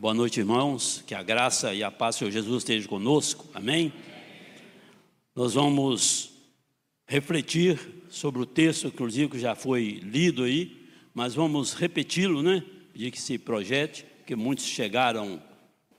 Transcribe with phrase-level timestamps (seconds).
[0.00, 1.04] Boa noite, irmãos.
[1.06, 3.46] Que a graça e a paz do Senhor Jesus estejam conosco.
[3.52, 3.92] Amém?
[5.36, 6.32] Nós vamos
[7.06, 7.78] refletir
[8.08, 12.64] sobre o texto, inclusive, que já foi lido aí, mas vamos repeti-lo, né?
[12.94, 15.38] Pedir que se projete, que muitos chegaram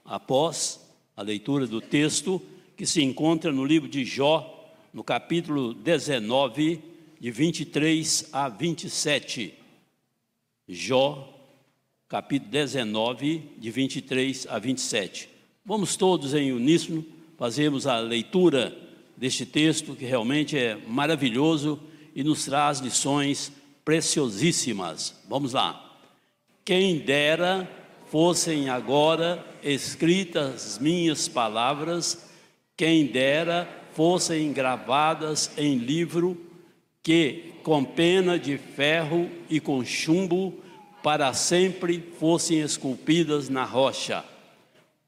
[0.04, 0.80] após
[1.16, 2.42] a leitura do texto,
[2.76, 6.82] que se encontra no livro de Jó, no capítulo 19,
[7.20, 9.54] de 23 a 27.
[10.66, 11.41] Jó,
[12.12, 15.30] capítulo 19, de 23 a 27.
[15.64, 17.02] Vamos todos em uníssono
[17.38, 18.76] fazermos a leitura
[19.16, 21.80] deste texto, que realmente é maravilhoso
[22.14, 23.50] e nos traz lições
[23.82, 25.18] preciosíssimas.
[25.26, 25.98] Vamos lá.
[26.66, 27.66] Quem dera
[28.10, 32.30] fossem agora escritas minhas palavras,
[32.76, 36.38] quem dera fossem gravadas em livro,
[37.02, 40.62] que com pena de ferro e com chumbo
[41.02, 44.24] para sempre fossem esculpidas na rocha.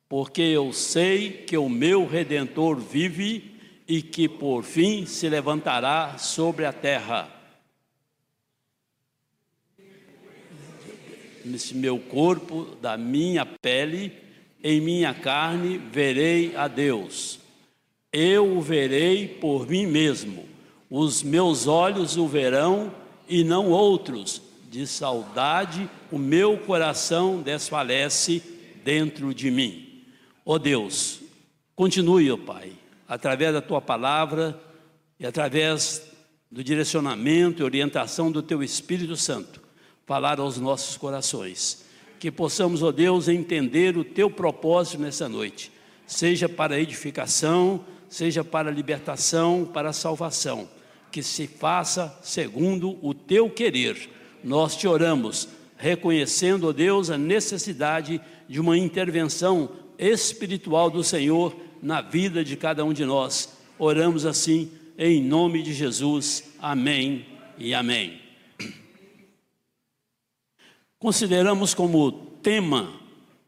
[0.09, 3.55] Porque eu sei que o meu redentor vive
[3.87, 7.29] e que por fim se levantará sobre a terra.
[11.45, 14.13] Nesse meu corpo, da minha pele,
[14.63, 17.39] em minha carne, verei a Deus.
[18.11, 20.49] Eu o verei por mim mesmo.
[20.89, 22.95] Os meus olhos o verão
[23.29, 24.41] e não outros.
[24.75, 28.43] De saudade, o meu coração desfalece
[28.83, 30.03] dentro de mim.
[30.45, 31.21] Ó oh Deus,
[31.77, 32.73] continue, ó oh Pai,
[33.07, 34.61] através da tua palavra
[35.17, 36.03] e através
[36.51, 39.63] do direcionamento e orientação do teu Espírito Santo,
[40.05, 41.85] falar aos nossos corações.
[42.19, 45.71] Que possamos, ó Deus, entender o teu propósito nessa noite,
[46.05, 50.69] seja para edificação, seja para libertação, para salvação.
[51.13, 54.11] Que se faça segundo o teu querer.
[54.45, 62.03] Nós te oramos, reconhecendo, ó Deus, a necessidade de uma intervenção espiritual do Senhor na
[62.03, 63.57] vida de cada um de nós.
[63.79, 66.45] Oramos assim, em nome de Jesus.
[66.61, 67.25] Amém
[67.57, 68.21] e amém.
[70.99, 73.01] Consideramos como tema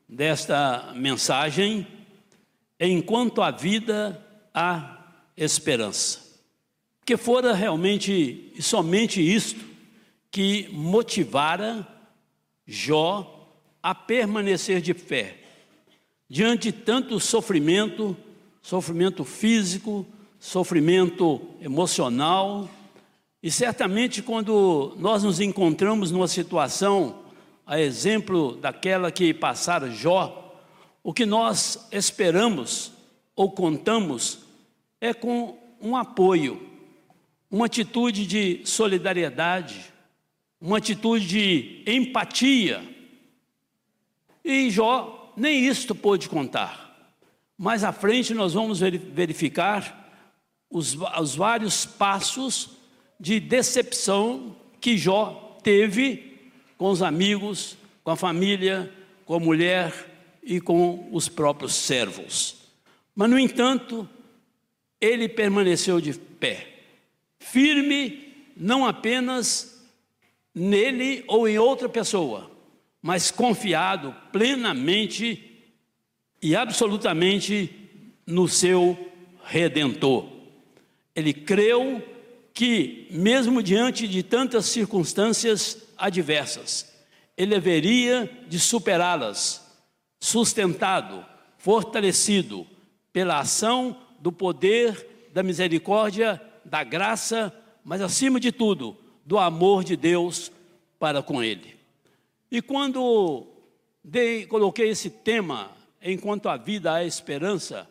[0.09, 1.87] desta mensagem,
[2.81, 4.19] enquanto a vida
[4.54, 6.25] há esperança.
[7.04, 9.75] Que fora realmente e somente isto
[10.36, 11.88] que motivara
[12.66, 13.48] Jó
[13.82, 15.38] a permanecer de pé,
[16.28, 18.14] diante de tanto sofrimento,
[18.60, 20.04] sofrimento físico,
[20.38, 22.69] sofrimento emocional,
[23.42, 27.20] e certamente quando nós nos encontramos numa situação
[27.64, 30.54] a exemplo daquela que passara Jó,
[31.03, 32.92] o que nós esperamos
[33.34, 34.41] ou contamos
[35.00, 36.60] é com um apoio,
[37.50, 39.96] uma atitude de solidariedade,
[40.61, 42.83] uma atitude de empatia.
[44.44, 46.87] E Jó nem isto pôde contar.
[47.59, 50.05] Mais à frente nós vamos verificar
[50.71, 52.71] os, os vários passos
[53.19, 56.39] de decepção que Jó teve
[56.77, 58.93] com os amigos, com a família,
[59.25, 59.93] com a mulher
[60.43, 62.56] e com os próprios servos.
[63.15, 64.09] Mas, no entanto,
[65.00, 66.66] ele permaneceu de pé,
[67.39, 69.75] firme não apenas
[70.59, 72.50] nele ou em outra pessoa,
[73.03, 75.69] mas confiado plenamente
[76.41, 77.71] e absolutamente
[78.27, 78.97] no seu
[79.45, 80.27] redentor.
[81.15, 82.03] Ele creu
[82.55, 86.91] que, mesmo diante de tantas circunstâncias adversas.
[87.37, 89.78] Ele haveria de superá-las,
[90.19, 91.25] sustentado,
[91.59, 92.66] fortalecido
[93.12, 97.53] pela ação do poder, da misericórdia, da graça,
[97.84, 100.50] mas acima de tudo, do amor de Deus
[100.98, 101.76] para com ele.
[102.50, 103.47] E quando
[104.03, 105.70] dei, coloquei esse tema,
[106.00, 107.91] enquanto a vida há esperança,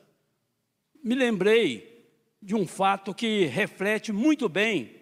[1.04, 2.10] me lembrei
[2.42, 4.96] de um fato que reflete muito bem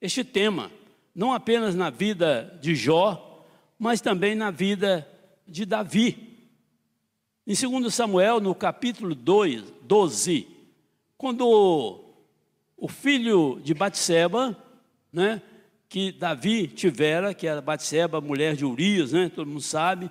[0.00, 0.70] este tema
[1.14, 3.44] não apenas na vida de Jó,
[3.78, 5.08] mas também na vida
[5.46, 6.48] de Davi.
[7.46, 10.48] Em 2 Samuel, no capítulo 2, 12,
[11.16, 12.00] quando
[12.76, 14.56] o filho de Batseba,
[15.12, 15.40] né,
[15.94, 20.10] que Davi tivera, que era Batseba, mulher de Urias, né, todo mundo sabe,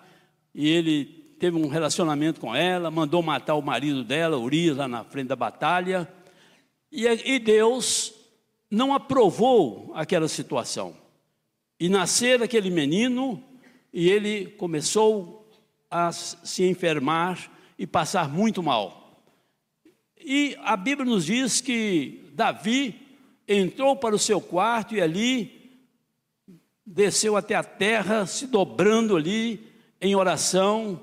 [0.55, 1.03] e ele
[1.37, 5.35] teve um relacionamento com ela, mandou matar o marido dela, Urias, lá na frente da
[5.35, 6.07] batalha,
[6.89, 8.13] e, e Deus
[8.71, 10.95] não aprovou aquela situação.
[11.77, 13.43] E nascer aquele menino,
[13.91, 15.51] e ele começou
[15.91, 19.21] a se enfermar e passar muito mal.
[20.17, 23.01] E a Bíblia nos diz que Davi
[23.45, 25.61] entrou para o seu quarto e ali
[26.85, 29.67] desceu até a terra, se dobrando ali
[30.01, 30.99] em oração,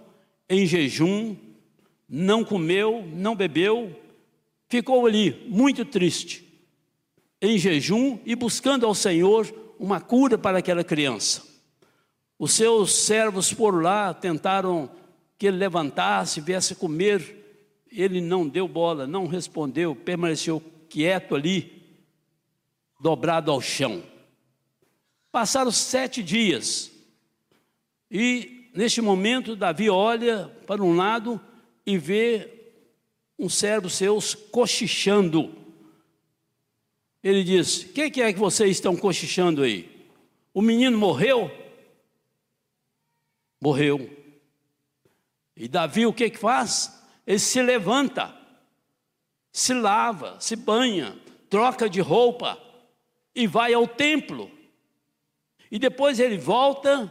[0.49, 1.37] em jejum,
[2.09, 3.97] não comeu, não bebeu,
[4.69, 6.47] ficou ali muito triste,
[7.41, 11.43] em jejum e buscando ao Senhor uma cura para aquela criança.
[12.38, 14.91] Os seus servos por lá tentaram
[15.38, 17.37] que ele levantasse, viesse comer,
[17.91, 21.83] ele não deu bola, não respondeu, permaneceu quieto ali,
[23.00, 24.03] dobrado ao chão.
[25.32, 26.91] Passaram sete dias,
[28.11, 31.41] e neste momento Davi olha para um lado
[31.87, 32.73] e vê
[33.38, 35.55] um servo seus cochichando.
[37.23, 40.09] Ele diz: O que, que é que vocês estão cochichando aí?
[40.53, 41.50] O menino morreu?
[43.61, 44.11] Morreu.
[45.56, 47.00] E Davi o que, que faz?
[47.26, 48.35] Ele se levanta,
[49.53, 51.17] se lava, se banha,
[51.49, 52.61] troca de roupa
[53.35, 54.50] e vai ao templo.
[55.70, 57.11] E depois ele volta,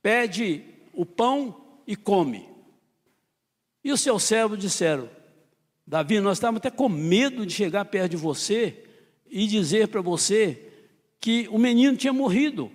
[0.00, 2.48] pede o pão e come.
[3.84, 5.10] E os seus servos disseram:
[5.86, 8.84] Davi, nós estávamos até com medo de chegar perto de você
[9.28, 10.70] e dizer para você
[11.20, 12.70] que o menino tinha morrido.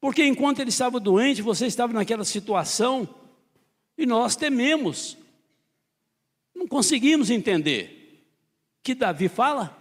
[0.00, 3.08] Porque enquanto ele estava doente, você estava naquela situação
[3.96, 5.16] e nós tememos.
[6.54, 8.24] Não conseguimos entender.
[8.82, 9.76] Que Davi fala?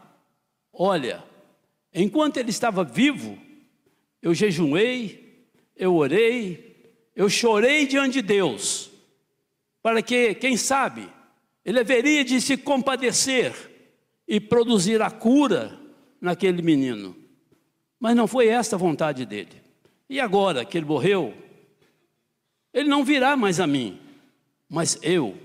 [0.74, 1.24] Olha,
[1.94, 3.38] enquanto ele estava vivo,
[4.26, 5.46] eu jejuei,
[5.78, 8.90] eu orei, eu chorei diante de Deus,
[9.84, 11.08] para que, quem sabe,
[11.64, 13.54] ele haveria de se compadecer
[14.28, 15.80] e produzir a cura
[16.20, 17.16] naquele menino.
[18.00, 19.62] Mas não foi esta a vontade dele.
[20.10, 21.32] E agora que ele morreu,
[22.74, 24.00] ele não virá mais a mim,
[24.68, 25.38] mas eu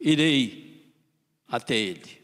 [0.00, 0.90] irei
[1.46, 2.18] até ele.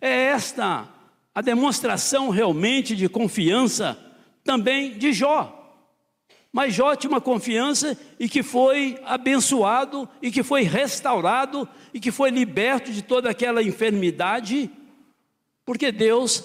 [0.00, 0.88] É esta
[1.34, 4.07] a demonstração realmente de confiança
[4.48, 5.54] também de Jó.
[6.50, 12.10] Mas Jó tinha uma confiança e que foi abençoado, e que foi restaurado, e que
[12.10, 14.70] foi liberto de toda aquela enfermidade,
[15.66, 16.42] porque Deus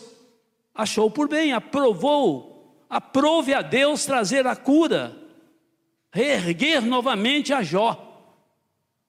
[0.75, 5.15] achou por bem, aprovou, aprove a Deus trazer a cura,
[6.11, 8.09] reerguer novamente a Jó.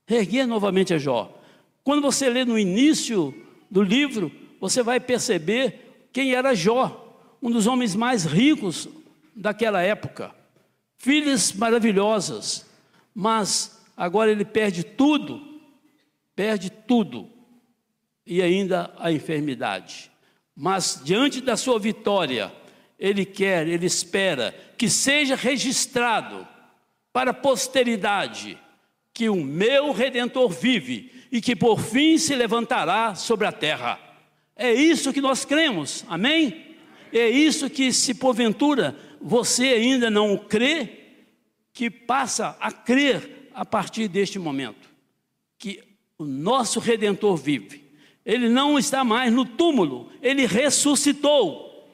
[0.06, 1.36] Reerguer novamente a Jó.
[1.82, 3.34] Quando você lê no início
[3.68, 4.30] do livro,
[4.60, 7.03] você vai perceber quem era Jó,
[7.44, 8.88] um dos homens mais ricos
[9.36, 10.34] daquela época.
[10.96, 12.64] Filhas maravilhosas,
[13.14, 15.60] mas agora ele perde tudo,
[16.34, 17.28] perde tudo,
[18.26, 20.10] e ainda a enfermidade.
[20.56, 22.50] Mas diante da sua vitória,
[22.98, 26.48] ele quer, ele espera que seja registrado
[27.12, 28.58] para a posteridade
[29.12, 34.00] que o meu redentor vive e que por fim se levantará sobre a terra.
[34.56, 36.63] É isso que nós cremos, amém?
[37.14, 41.04] É isso que, se porventura você ainda não crê,
[41.72, 44.90] que passa a crer a partir deste momento,
[45.56, 45.80] que
[46.18, 47.84] o nosso redentor vive.
[48.26, 51.88] Ele não está mais no túmulo, ele ressuscitou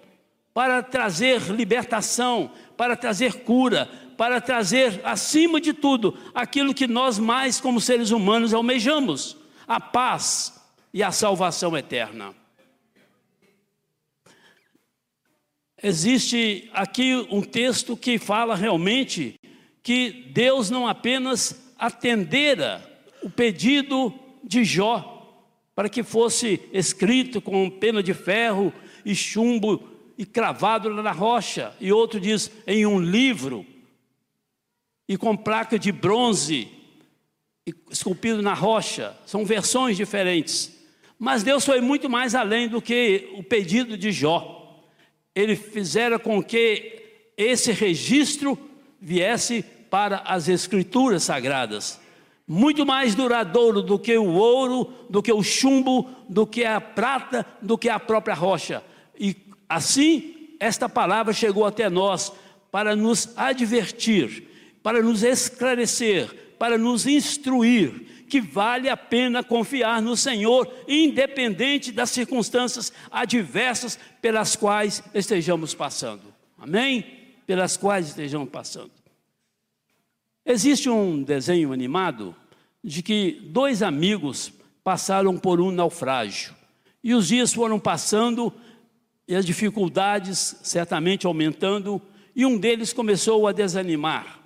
[0.55, 7.61] para trazer libertação, para trazer cura, para trazer, acima de tudo, aquilo que nós mais,
[7.61, 9.37] como seres humanos, almejamos:
[9.69, 10.59] a paz
[10.95, 12.40] e a salvação eterna.
[15.83, 19.35] Existe aqui um texto que fala realmente
[19.83, 22.87] que Deus não apenas atendera
[23.23, 24.13] o pedido
[24.45, 25.17] de Jó,
[25.75, 28.73] para que fosse escrito com pena de ferro
[29.05, 33.65] e chumbo e cravado na rocha, e outro diz em um livro,
[35.09, 36.69] e com placa de bronze
[37.91, 39.17] esculpido na rocha.
[39.25, 40.79] São versões diferentes.
[41.19, 44.60] Mas Deus foi muito mais além do que o pedido de Jó.
[45.41, 47.03] Ele fizera com que
[47.37, 48.59] esse registro
[49.01, 52.01] viesse para as escrituras sagradas.
[52.47, 57.47] Muito mais duradouro do que o ouro, do que o chumbo, do que a prata,
[57.63, 58.83] do que a própria rocha.
[59.19, 59.37] E
[59.69, 62.33] assim, esta palavra chegou até nós
[62.71, 64.51] para nos advertir
[64.83, 66.29] para nos esclarecer,
[66.61, 74.57] para nos instruir que vale a pena confiar no Senhor, independente das circunstâncias adversas pelas
[74.57, 76.21] quais estejamos passando.
[76.59, 77.03] Amém?
[77.47, 78.91] Pelas quais estejamos passando.
[80.45, 82.37] Existe um desenho animado
[82.85, 84.53] de que dois amigos
[84.85, 86.55] passaram por um naufrágio.
[87.03, 88.53] E os dias foram passando
[89.27, 92.03] e as dificuldades certamente aumentando,
[92.37, 94.40] e um deles começou a desanimar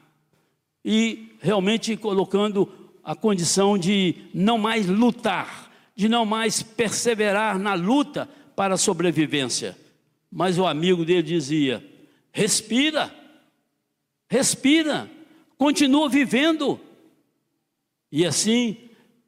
[0.85, 2.71] e realmente colocando
[3.03, 9.77] a condição de não mais lutar, de não mais perseverar na luta para a sobrevivência.
[10.31, 11.85] Mas o amigo dele dizia:
[12.33, 13.15] respira,
[14.29, 15.11] respira,
[15.57, 16.81] continua vivendo.
[18.11, 18.77] E assim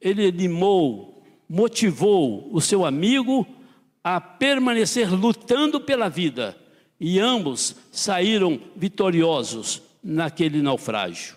[0.01, 3.47] ele animou, motivou o seu amigo
[4.03, 6.57] a permanecer lutando pela vida,
[6.99, 11.36] e ambos saíram vitoriosos naquele naufrágio.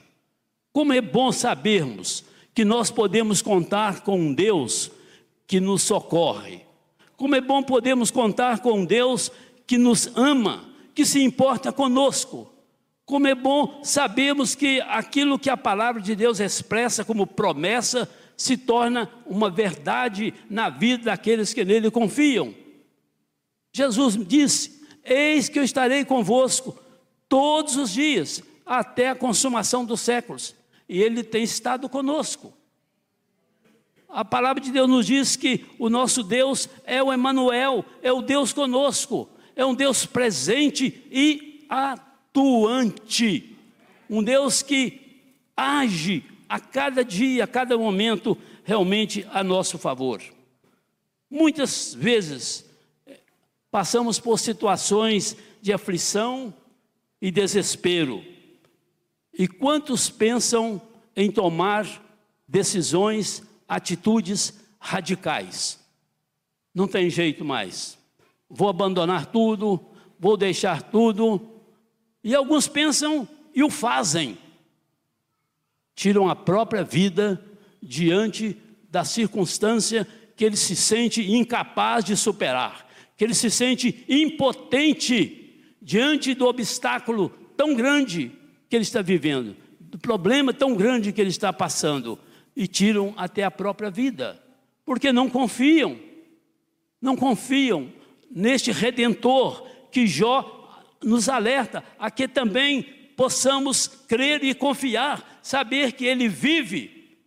[0.73, 2.25] Como é bom sabermos
[2.55, 4.91] que nós podemos contar com um Deus
[5.47, 6.63] que nos socorre.
[7.17, 9.33] Como é bom podermos contar com um Deus
[9.67, 12.53] que nos ama, que se importa conosco.
[13.05, 18.57] Como é bom sabermos que aquilo que a palavra de Deus expressa como promessa se
[18.57, 22.55] torna uma verdade na vida daqueles que nele confiam.
[23.73, 26.79] Jesus disse: Eis que eu estarei convosco
[27.29, 30.55] todos os dias, até a consumação dos séculos.
[30.91, 32.53] E Ele tem estado conosco.
[34.09, 38.21] A palavra de Deus nos diz que o nosso Deus é o Emanuel, é o
[38.21, 43.57] Deus conosco, é um Deus presente e atuante,
[44.11, 45.23] um Deus que
[45.57, 50.21] age a cada dia, a cada momento, realmente a nosso favor.
[51.31, 52.69] Muitas vezes
[53.71, 56.53] passamos por situações de aflição
[57.23, 58.25] e desespero.
[59.41, 60.83] E quantos pensam
[61.17, 61.87] em tomar
[62.47, 65.81] decisões, atitudes radicais?
[66.75, 67.97] Não tem jeito mais.
[68.51, 69.81] Vou abandonar tudo,
[70.19, 71.41] vou deixar tudo.
[72.23, 74.37] E alguns pensam e o fazem.
[75.95, 77.43] Tiram a própria vida
[77.83, 80.07] diante da circunstância
[80.37, 87.29] que ele se sente incapaz de superar que ele se sente impotente diante do obstáculo
[87.55, 88.33] tão grande
[88.71, 92.17] que ele está vivendo, do problema tão grande que ele está passando,
[92.55, 94.41] e tiram até a própria vida,
[94.85, 95.99] porque não confiam,
[97.03, 97.93] não confiam
[98.31, 100.57] neste redentor que Jó
[101.03, 102.83] nos alerta a que também
[103.17, 107.19] possamos crer e confiar, saber que ele vive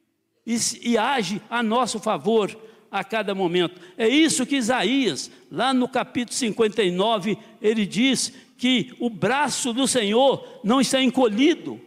[0.46, 2.56] e, e age a nosso favor
[2.94, 3.82] a cada momento.
[3.98, 10.62] É isso que Isaías, lá no capítulo 59, ele diz que o braço do Senhor
[10.64, 11.82] não está encolhido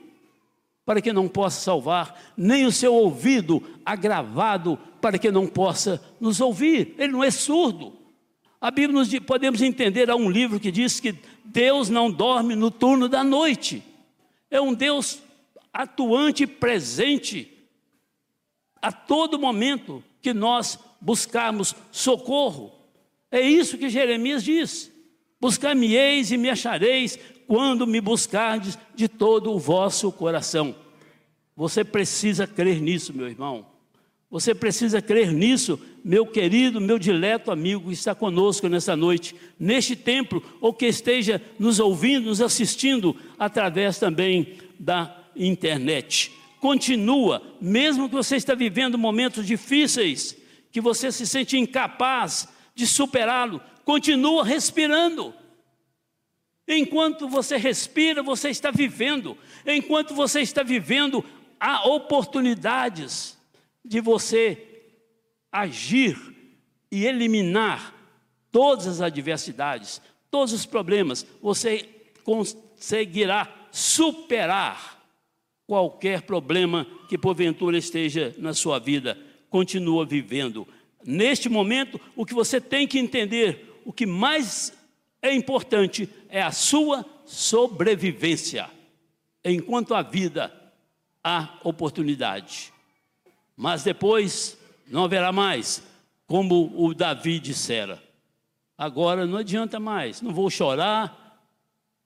[0.85, 6.41] para que não possa salvar, nem o seu ouvido agravado para que não possa nos
[6.41, 6.97] ouvir.
[6.99, 7.93] Ele não é surdo.
[8.61, 12.71] A Bíblia nos podemos entender há um livro que diz que Deus não dorme no
[12.71, 13.81] turno da noite.
[14.51, 15.23] É um Deus
[15.73, 17.53] atuante e presente
[18.83, 22.73] a todo momento que nós buscarmos socorro.
[23.31, 24.93] É isso que Jeremias diz:
[25.41, 30.75] Buscar-me-eis e me achareis quando me buscardes de todo o vosso coração.
[31.55, 33.67] Você precisa crer nisso, meu irmão.
[34.29, 39.95] Você precisa crer nisso, meu querido, meu dileto amigo que está conosco nessa noite, neste
[39.95, 46.33] templo, ou que esteja nos ouvindo, nos assistindo através também da internet.
[46.61, 50.37] Continua, mesmo que você está vivendo momentos difíceis,
[50.77, 55.33] que você se sente incapaz de superá-lo, continua respirando.
[56.69, 59.39] Enquanto você respira, você está vivendo.
[59.65, 61.25] Enquanto você está vivendo,
[61.59, 63.39] há oportunidades
[63.83, 64.83] de você
[65.51, 66.19] agir
[66.93, 67.95] e eliminar
[68.53, 71.27] todas as adversidades, todos os problemas.
[71.41, 71.89] Você
[72.23, 75.03] conseguirá superar
[75.67, 79.17] qualquer problema que porventura esteja na sua vida
[79.57, 80.69] continua vivendo.
[81.03, 84.71] Neste momento, o que você tem que entender, o que mais
[85.23, 88.69] é importante é a sua sobrevivência.
[89.43, 90.53] Enquanto a vida
[91.25, 92.71] há oportunidade.
[93.57, 95.83] Mas depois não haverá mais,
[96.27, 98.03] como o Davi dissera.
[98.77, 101.41] Agora não adianta mais, não vou chorar,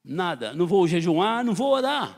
[0.05, 2.17] nada, não vou jejuar, não vou orar,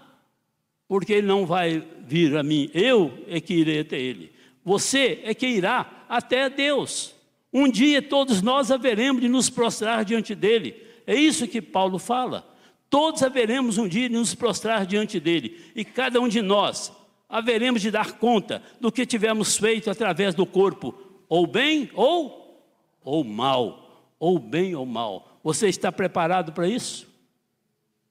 [0.87, 4.32] porque ele não vai vir a mim, eu é que irei até ele.
[4.63, 7.13] Você é que irá até Deus.
[7.51, 10.75] Um dia todos nós haveremos de nos prostrar diante dele.
[11.05, 12.47] É isso que Paulo fala.
[12.89, 15.59] Todos haveremos um dia de nos prostrar diante dele.
[15.75, 16.91] E cada um de nós
[17.27, 20.93] haveremos de dar conta do que tivemos feito através do corpo,
[21.27, 22.63] ou bem ou,
[23.03, 24.13] ou mal.
[24.19, 25.39] Ou bem ou mal.
[25.43, 27.07] Você está preparado para isso?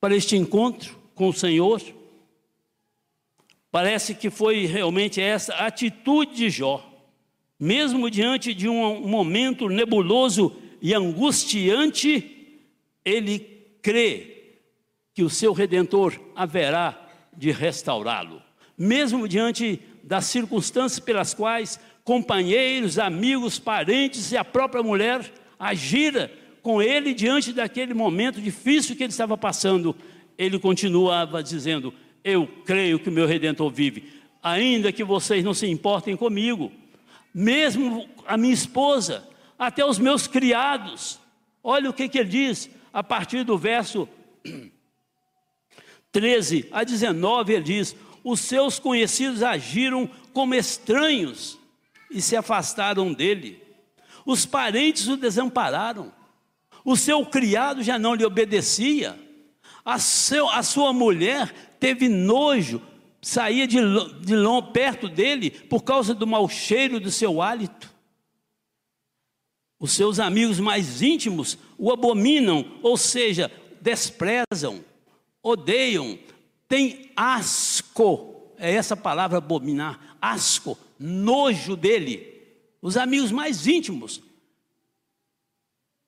[0.01, 1.81] Para este encontro com o Senhor?
[3.73, 6.87] Parece que foi realmente essa atitude de Jó,
[7.59, 12.61] mesmo diante de um momento nebuloso e angustiante,
[13.03, 13.39] ele
[13.81, 14.59] crê
[15.15, 18.43] que o seu redentor haverá de restaurá-lo,
[18.77, 26.29] mesmo diante das circunstâncias pelas quais companheiros, amigos, parentes e a própria mulher agiram
[26.61, 29.97] com ele diante daquele momento difícil que ele estava passando,
[30.37, 34.21] ele continuava dizendo: eu creio que o meu redentor vive.
[34.43, 36.73] ainda que vocês não se importem comigo,
[37.33, 41.21] mesmo a minha esposa, até os meus criados.
[41.63, 44.09] Olha o que, que ele diz a partir do verso
[46.11, 51.59] 13 a 19, ele diz: Os seus conhecidos agiram como estranhos
[52.11, 53.63] e se afastaram dele.
[54.27, 56.13] Os parentes o desampararam.
[56.85, 59.19] O seu criado já não lhe obedecia.
[59.85, 62.81] A, seu, a sua mulher teve nojo,
[63.21, 63.79] saía de,
[64.21, 67.93] de longe, perto dele por causa do mau cheiro do seu hálito.
[69.81, 74.85] Os seus amigos mais íntimos o abominam, ou seja, desprezam,
[75.43, 76.17] odeiam,
[76.69, 82.29] têm asco, é essa palavra abominar, asco, nojo dele.
[82.81, 84.23] Os amigos mais íntimos.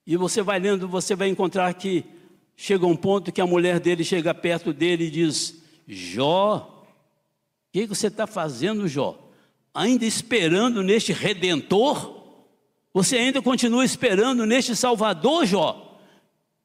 [0.06, 2.04] E você vai lendo, você vai encontrar que
[2.56, 6.86] chega um ponto que a mulher dele chega perto dele e diz: Jó,
[7.68, 9.18] o que você está fazendo, Jó?
[9.72, 12.22] Ainda esperando neste redentor?
[12.92, 15.98] Você ainda continua esperando neste Salvador, Jó,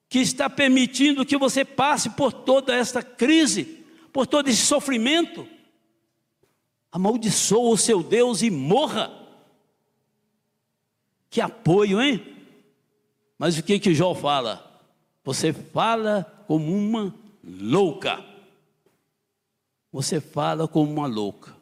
[0.08, 3.84] que está permitindo que você passe por toda esta crise,
[4.14, 5.48] por todo esse sofrimento?
[6.92, 9.12] Amaldiçoa o seu Deus e morra.
[11.30, 12.36] Que apoio, hein?
[13.38, 14.82] Mas o que que Jó fala?
[15.24, 18.29] Você fala como uma louca.
[19.91, 21.55] Você fala como uma louca.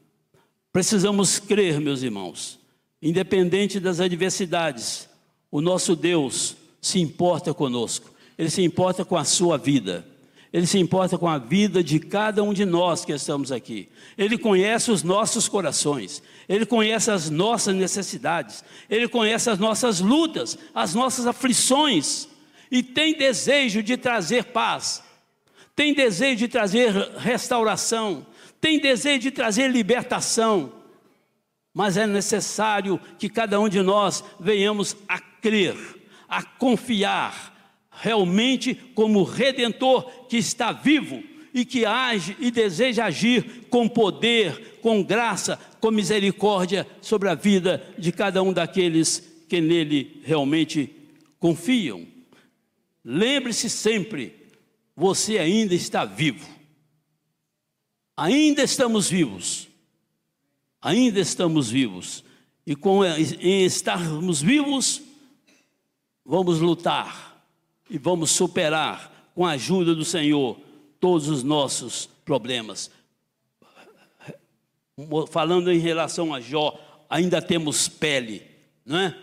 [0.72, 2.60] Precisamos crer, meus irmãos,
[3.02, 5.10] independente das adversidades,
[5.50, 10.06] o nosso Deus se importa conosco, Ele se importa com a sua vida.
[10.52, 13.90] Ele se importa com a vida de cada um de nós que estamos aqui.
[14.18, 20.58] Ele conhece os nossos corações, Ele conhece as nossas necessidades, Ele conhece as nossas lutas,
[20.74, 22.28] as nossas aflições,
[22.72, 25.04] e tem desejo de trazer paz,
[25.78, 28.26] tem desejo de trazer restauração,
[28.60, 30.74] tem desejo de trazer libertação,
[31.72, 35.78] mas é necessário que cada um de nós venhamos a crer,
[36.28, 37.54] a confiar,
[37.92, 41.22] realmente como redentor que está vivo
[41.54, 47.88] e que age e deseja agir com poder, com graça, com misericórdia sobre a vida
[48.00, 50.90] de cada um daqueles que nele realmente
[51.40, 52.04] confiam.
[53.06, 54.37] Lembre-se sempre,
[55.00, 56.44] você ainda está vivo.
[58.18, 59.68] Ainda estamos vivos.
[60.82, 62.24] Ainda estamos vivos.
[62.66, 65.04] E com em estarmos vivos,
[66.26, 67.40] vamos lutar
[67.88, 70.60] e vamos superar, com a ajuda do Senhor,
[71.00, 72.90] todos os nossos problemas.
[75.30, 78.42] Falando em relação a Jó, ainda temos pele,
[78.84, 79.16] não é?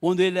[0.00, 0.38] Quando ele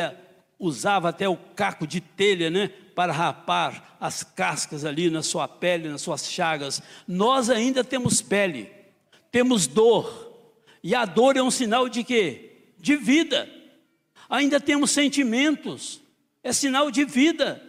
[0.56, 2.70] usava até o caco de telha, né?
[2.98, 6.82] Para rapar as cascas ali na sua pele, nas suas chagas.
[7.06, 8.68] Nós ainda temos pele,
[9.30, 10.26] temos dor.
[10.82, 12.72] E a dor é um sinal de quê?
[12.76, 13.48] De vida.
[14.28, 16.00] Ainda temos sentimentos
[16.42, 17.62] é sinal de vida.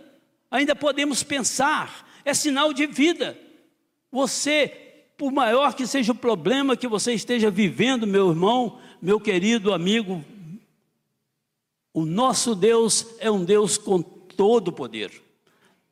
[0.50, 3.38] Ainda podemos pensar, é sinal de vida.
[4.12, 4.68] Você,
[5.18, 10.24] por maior que seja o problema que você esteja vivendo, meu irmão, meu querido amigo,
[11.94, 14.02] o nosso Deus é um Deus com
[14.40, 15.12] todo poder.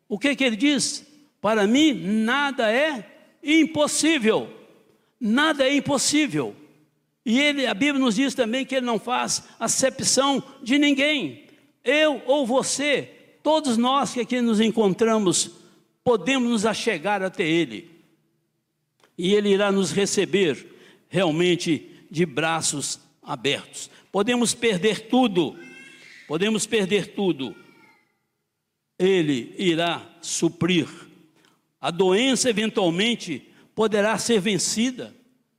[0.08, 1.06] O que, que ele diz?
[1.42, 3.04] Para mim, nada é
[3.44, 4.50] impossível.
[5.20, 6.56] Nada é impossível.
[7.26, 11.48] E ele, a Bíblia nos diz também que ele não faz acepção de ninguém
[11.88, 13.10] eu ou você,
[13.42, 15.52] todos nós que aqui nos encontramos,
[16.04, 17.90] podemos nos achegar até Ele.
[19.18, 20.68] E Ele irá nos receber
[21.08, 23.90] realmente de braços abertos.
[24.12, 25.58] Podemos perder tudo,
[26.28, 27.56] podemos perder tudo.
[28.98, 30.88] Ele irá suprir.
[31.80, 35.16] A doença eventualmente poderá ser vencida.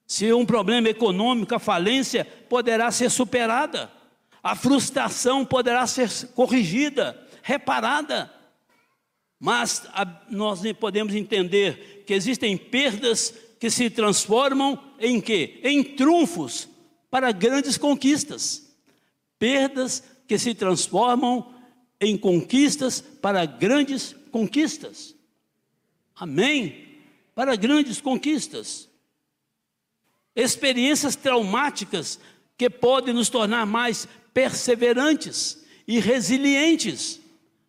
[0.06, 3.90] Se um problema econômico, a falência poderá ser superada
[4.42, 8.32] a frustração poderá ser corrigida, reparada.
[9.38, 15.60] Mas a, nós podemos entender que existem perdas que se transformam em quê?
[15.62, 16.68] Em trunfos
[17.10, 18.74] para grandes conquistas.
[19.38, 21.54] Perdas que se transformam
[22.00, 25.14] em conquistas para grandes conquistas.
[26.14, 26.86] Amém?
[27.34, 28.88] Para grandes conquistas.
[30.34, 32.18] Experiências traumáticas
[32.56, 37.20] que podem nos tornar mais perseverantes e resilientes.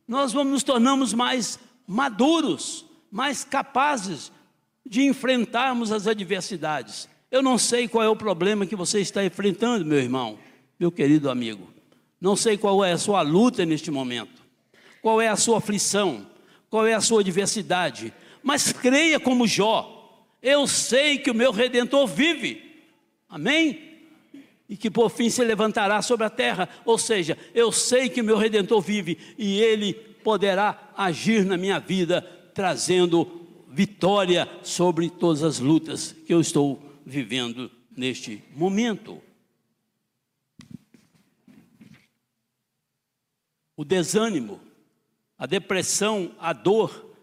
[0.07, 4.31] Nós vamos nos tornamos mais maduros, mais capazes
[4.85, 7.07] de enfrentarmos as adversidades.
[7.31, 10.39] Eu não sei qual é o problema que você está enfrentando, meu irmão,
[10.79, 11.78] meu querido amigo.
[12.19, 14.41] Não sei qual é a sua luta neste momento,
[15.01, 16.27] qual é a sua aflição,
[16.69, 19.95] qual é a sua adversidade, mas creia como Jó.
[20.41, 22.69] Eu sei que o meu redentor vive
[23.29, 23.79] Amém?
[24.67, 26.67] E que por fim se levantará sobre a terra.
[26.83, 32.21] Ou seja, eu sei que meu redentor vive e ele poderá agir na minha vida,
[32.53, 39.21] trazendo vitória sobre todas as lutas que eu estou vivendo neste momento.
[43.79, 44.59] O desânimo,
[45.37, 47.15] a depressão, a dor,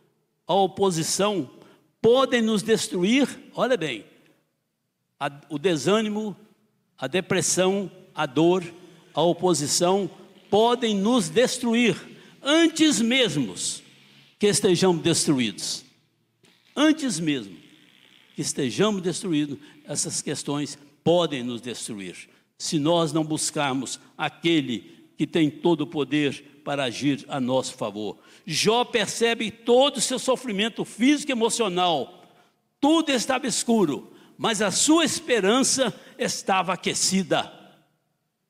[0.47, 1.51] a oposição
[2.01, 4.07] podem nos destruir, olha bem,
[5.21, 6.35] a, o desânimo,
[6.97, 8.65] a depressão, a dor,
[9.13, 10.11] a oposição
[10.49, 11.95] podem nos destruir
[12.43, 13.55] antes mesmo
[14.39, 15.85] que estejamos destruídos.
[16.75, 17.55] Antes mesmo
[18.35, 22.17] que estejamos destruídos, essas questões podem nos destruir.
[22.57, 28.19] Se nós não buscarmos aquele que tem todo o poder para agir a nosso favor.
[28.45, 32.25] Jó percebe todo o seu sofrimento físico e emocional.
[32.81, 37.53] Tudo estava escuro, mas a sua esperança estava aquecida.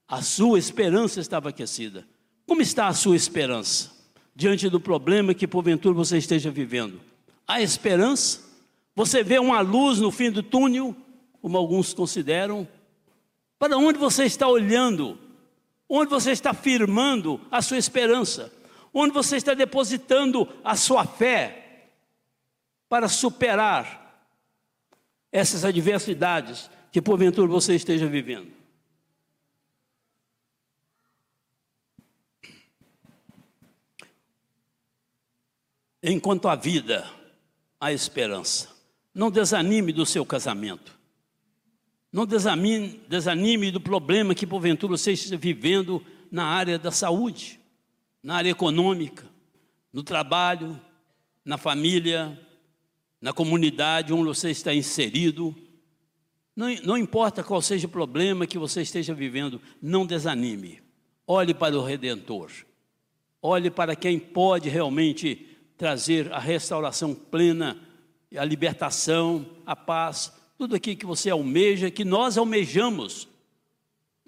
[0.08, 2.06] A sua esperança estava aquecida.
[2.46, 3.92] Como está a sua esperança?
[4.34, 7.00] Diante do problema que porventura você esteja vivendo.
[7.46, 8.40] Há esperança?
[8.94, 10.96] Você vê uma luz no fim do túnel,
[11.42, 12.66] como alguns consideram?
[13.58, 15.18] Para onde você está olhando?
[15.88, 18.52] Onde você está firmando a sua esperança?
[18.92, 21.90] Onde você está depositando a sua fé
[22.88, 24.28] para superar
[25.30, 28.52] essas adversidades que porventura você esteja vivendo?
[36.02, 37.08] Enquanto a vida,
[37.80, 38.68] a esperança.
[39.12, 40.95] Não desanime do seu casamento.
[42.16, 47.60] Não desanime, desanime do problema que porventura você esteja vivendo na área da saúde,
[48.22, 49.26] na área econômica,
[49.92, 50.80] no trabalho,
[51.44, 52.40] na família,
[53.20, 55.54] na comunidade onde você está inserido.
[56.56, 60.80] Não, não importa qual seja o problema que você esteja vivendo, não desanime.
[61.26, 62.50] Olhe para o Redentor.
[63.42, 67.78] Olhe para quem pode realmente trazer a restauração plena,
[68.34, 73.28] a libertação, a paz, tudo aquilo que você almeja, que nós almejamos,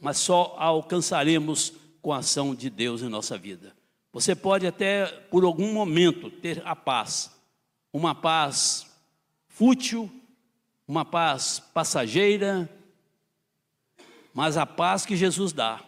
[0.00, 3.74] mas só alcançaremos com a ação de Deus em nossa vida.
[4.12, 7.30] Você pode até, por algum momento, ter a paz,
[7.92, 8.86] uma paz
[9.46, 10.10] fútil,
[10.86, 12.68] uma paz passageira,
[14.32, 15.82] mas a paz que Jesus dá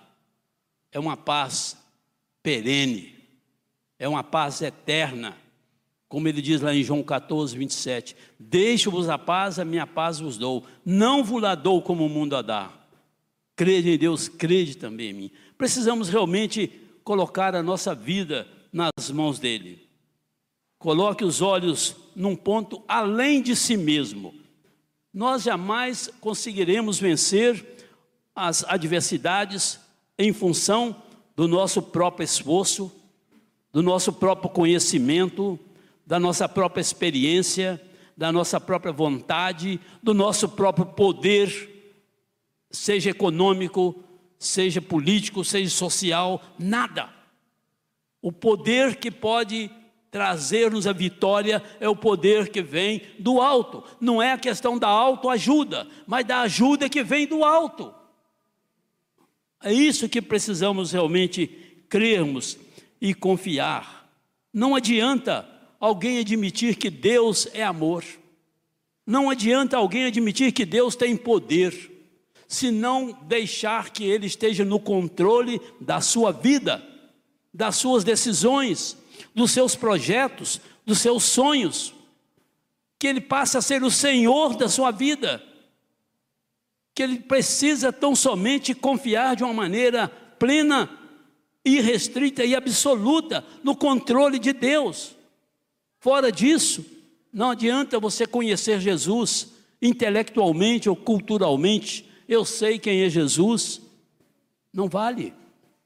[0.90, 1.76] é uma paz
[2.42, 3.18] perene,
[3.98, 5.36] é uma paz eterna
[6.10, 10.36] como ele diz lá em João 14, 27, deixo-vos a paz, a minha paz vos
[10.36, 12.68] dou, não vos la dou como o mundo a dá.
[13.54, 15.30] Crede em Deus, crede também em mim.
[15.56, 16.68] Precisamos realmente
[17.04, 19.88] colocar a nossa vida nas mãos dele.
[20.80, 24.34] Coloque os olhos num ponto além de si mesmo.
[25.14, 27.86] Nós jamais conseguiremos vencer
[28.34, 29.78] as adversidades
[30.18, 31.04] em função
[31.36, 32.90] do nosso próprio esforço,
[33.72, 35.56] do nosso próprio conhecimento,
[36.10, 37.80] da nossa própria experiência,
[38.16, 41.94] da nossa própria vontade, do nosso próprio poder,
[42.68, 44.02] seja econômico,
[44.36, 47.08] seja político, seja social, nada.
[48.20, 49.70] O poder que pode
[50.10, 53.84] trazer-nos a vitória é o poder que vem do alto.
[54.00, 57.94] Não é a questão da autoajuda, mas da ajuda que vem do alto.
[59.62, 61.46] É isso que precisamos realmente
[61.88, 62.58] crermos
[63.00, 64.10] e confiar.
[64.52, 65.48] Não adianta
[65.80, 68.04] alguém admitir que Deus é amor.
[69.06, 71.90] Não adianta alguém admitir que Deus tem poder,
[72.46, 76.86] se não deixar que Ele esteja no controle da sua vida,
[77.52, 78.96] das suas decisões,
[79.34, 81.94] dos seus projetos, dos seus sonhos,
[82.98, 85.42] que Ele passe a ser o Senhor da sua vida,
[86.94, 90.90] que Ele precisa tão somente confiar de uma maneira plena,
[91.64, 95.16] irrestrita e absoluta no controle de Deus.
[96.00, 96.84] Fora disso,
[97.32, 102.08] não adianta você conhecer Jesus intelectualmente ou culturalmente.
[102.28, 103.80] Eu sei quem é Jesus.
[104.72, 105.32] Não vale.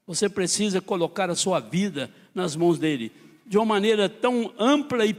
[0.07, 3.11] Você precisa colocar a sua vida nas mãos dele
[3.45, 5.13] de uma maneira tão ampla e,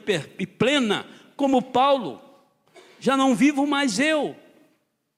[0.47, 1.07] plena
[1.37, 2.21] como Paulo.
[2.99, 4.35] Já não vivo mais eu,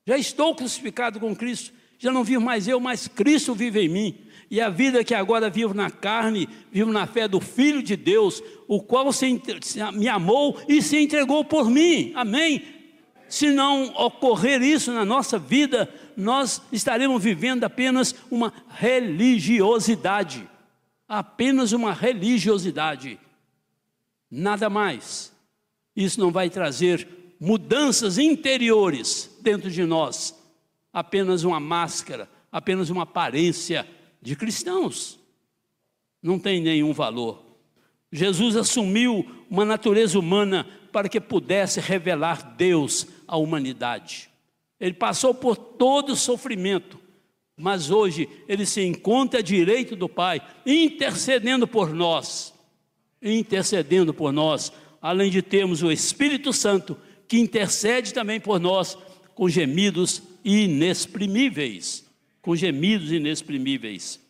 [0.07, 4.19] já estou crucificado com Cristo, já não vivo mais eu, mas Cristo vive em mim.
[4.51, 8.43] E a vida que agora vivo na carne, vivo na fé do Filho de Deus,
[8.67, 9.41] o qual se,
[9.93, 12.13] me amou e se entregou por mim.
[12.15, 12.63] Amém?
[13.29, 20.49] Se não ocorrer isso na nossa vida, nós estaremos vivendo apenas uma religiosidade.
[21.07, 23.19] Apenas uma religiosidade.
[24.31, 25.33] Nada mais.
[25.95, 27.07] Isso não vai trazer
[27.39, 30.39] mudanças interiores dentro de nós
[30.93, 33.87] apenas uma máscara, apenas uma aparência
[34.29, 35.19] de cristãos.
[36.23, 37.43] Não tem nenhum valor.
[38.13, 44.29] Jesus assumiu uma natureza humana para que pudesse revelar Deus à humanidade.
[44.79, 46.99] Ele passou por todo o sofrimento,
[47.57, 52.53] mas hoje ele se encontra à direita do Pai, intercedendo por nós,
[53.23, 58.97] intercedendo por nós, além de termos o Espírito Santo, que intercede também por nós
[59.35, 62.08] com gemidos inexprimíveis,
[62.43, 64.21] com gemidos inexprimíveis.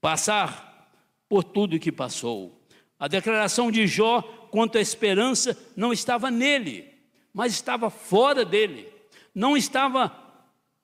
[0.00, 0.90] Passar
[1.28, 2.60] por tudo que passou.
[2.98, 6.86] A declaração de Jó quanto à esperança não estava nele,
[7.32, 8.88] mas estava fora dele.
[9.34, 10.12] Não estava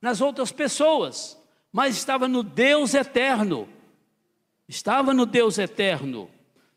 [0.00, 1.36] nas outras pessoas,
[1.72, 3.68] mas estava no Deus eterno.
[4.68, 6.30] Estava no Deus eterno.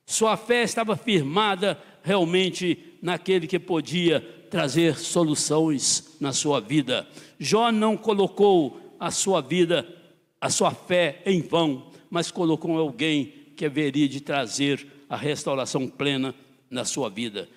[0.06, 7.08] Sua fé estava firmada realmente naquele que podia trazer soluções na sua vida.
[7.38, 9.88] Jó não colocou a sua vida,
[10.40, 16.34] a sua fé em vão, mas colocou alguém que haveria de trazer a restauração plena
[16.70, 17.50] na sua vida.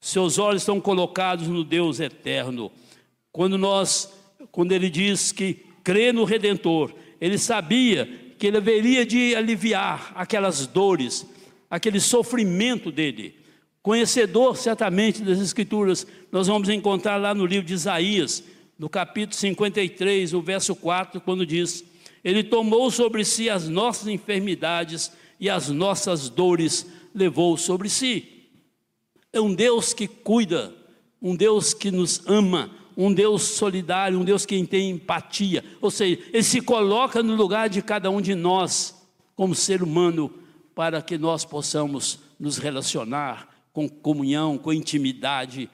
[0.00, 2.70] Seus olhos estão colocados no Deus eterno.
[3.32, 4.12] Quando nós,
[4.52, 8.06] quando ele diz que crê no Redentor, ele sabia
[8.38, 11.26] que ele haveria de aliviar aquelas dores,
[11.70, 13.34] aquele sofrimento dele.
[13.82, 18.44] Conhecedor certamente das Escrituras, nós vamos encontrar lá no livro de Isaías,
[18.78, 21.84] no capítulo 53, o verso 4, quando diz:
[22.22, 28.48] Ele tomou sobre si as nossas enfermidades e as nossas dores levou sobre si.
[29.32, 30.74] É um Deus que cuida,
[31.20, 35.64] um Deus que nos ama, um Deus solidário, um Deus que tem empatia.
[35.80, 38.94] Ou seja, Ele se coloca no lugar de cada um de nós,
[39.36, 40.32] como ser humano,
[40.74, 45.68] para que nós possamos nos relacionar com comunhão, com intimidade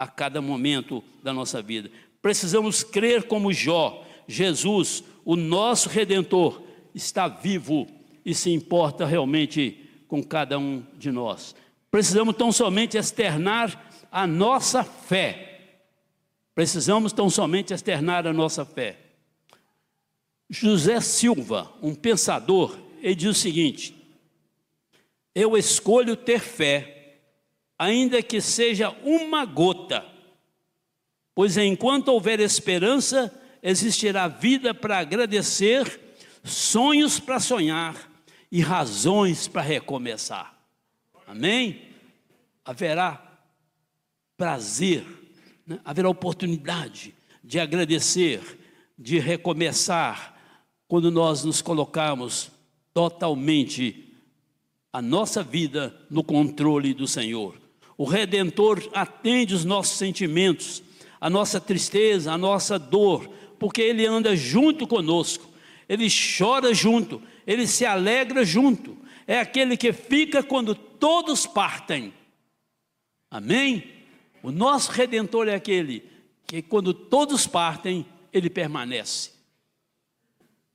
[0.00, 1.90] a cada momento da nossa vida.
[2.22, 6.62] Precisamos crer como Jó, Jesus, o nosso redentor,
[6.94, 7.86] está vivo
[8.24, 11.54] e se importa realmente com cada um de nós.
[11.90, 15.76] Precisamos tão somente externar a nossa fé.
[16.54, 18.98] Precisamos tão somente externar a nossa fé.
[20.48, 23.94] José Silva, um pensador, ele diz o seguinte:
[25.34, 26.99] eu escolho ter fé,
[27.80, 30.04] ainda que seja uma gota,
[31.34, 35.98] pois enquanto houver esperança, existirá vida para agradecer,
[36.44, 37.96] sonhos para sonhar
[38.52, 40.54] e razões para recomeçar.
[41.26, 41.88] Amém?
[42.62, 43.40] Haverá
[44.36, 45.02] prazer,
[45.66, 45.80] né?
[45.82, 48.42] haverá oportunidade de agradecer,
[48.98, 50.38] de recomeçar,
[50.86, 52.50] quando nós nos colocarmos
[52.92, 54.12] totalmente
[54.92, 57.59] a nossa vida no controle do Senhor.
[58.00, 60.82] O Redentor atende os nossos sentimentos,
[61.20, 65.46] a nossa tristeza, a nossa dor, porque Ele anda junto conosco,
[65.86, 72.14] Ele chora junto, Ele se alegra junto, é aquele que fica quando todos partem.
[73.30, 73.84] Amém?
[74.42, 76.02] O nosso Redentor é aquele
[76.46, 79.32] que quando todos partem, Ele permanece.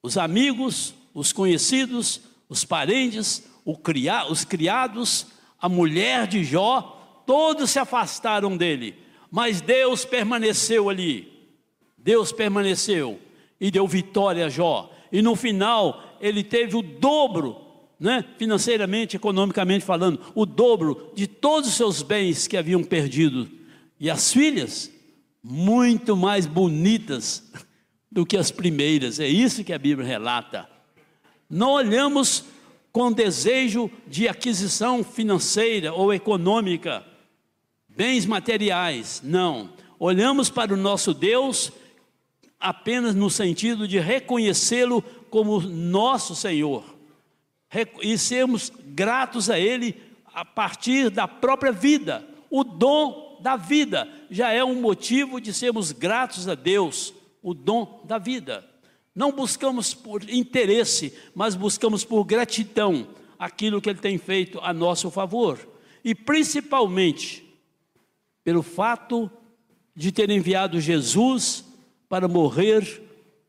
[0.03, 5.25] Os amigos, os conhecidos, os parentes, os criados,
[5.59, 6.94] a mulher de Jó,
[7.25, 8.95] todos se afastaram dele,
[9.31, 11.31] mas Deus permaneceu ali.
[11.97, 13.19] Deus permaneceu
[13.59, 14.91] e deu vitória a Jó.
[15.11, 17.57] E no final, ele teve o dobro,
[17.99, 23.49] né, financeiramente, economicamente falando, o dobro de todos os seus bens que haviam perdido.
[23.99, 24.91] E as filhas,
[25.41, 27.51] muito mais bonitas
[28.11, 29.19] do que as primeiras.
[29.19, 30.69] É isso que a Bíblia relata.
[31.49, 32.45] Não olhamos
[32.91, 37.05] com desejo de aquisição financeira ou econômica,
[37.95, 39.21] bens materiais.
[39.23, 39.69] Não.
[39.97, 41.71] Olhamos para o nosso Deus
[42.59, 46.83] apenas no sentido de reconhecê-lo como nosso Senhor
[48.01, 49.95] e sermos gratos a Ele
[50.33, 52.25] a partir da própria vida.
[52.49, 58.01] O dom da vida já é um motivo de sermos gratos a Deus, o dom
[58.05, 58.65] da vida.
[59.13, 65.09] Não buscamos por interesse, mas buscamos por gratidão aquilo que Ele tem feito a nosso
[65.11, 65.59] favor.
[66.03, 67.44] E principalmente
[68.45, 69.29] pelo fato
[69.93, 71.65] de ter enviado Jesus
[72.07, 73.01] para morrer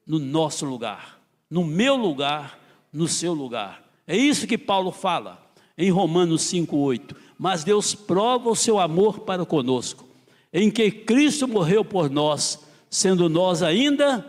[0.07, 2.59] no nosso lugar, no meu lugar,
[2.93, 3.85] no seu lugar.
[4.07, 7.15] É isso que Paulo fala em Romanos 5,8.
[7.39, 10.09] Mas Deus prova o seu amor para conosco,
[10.51, 14.25] em que Cristo morreu por nós, sendo nós ainda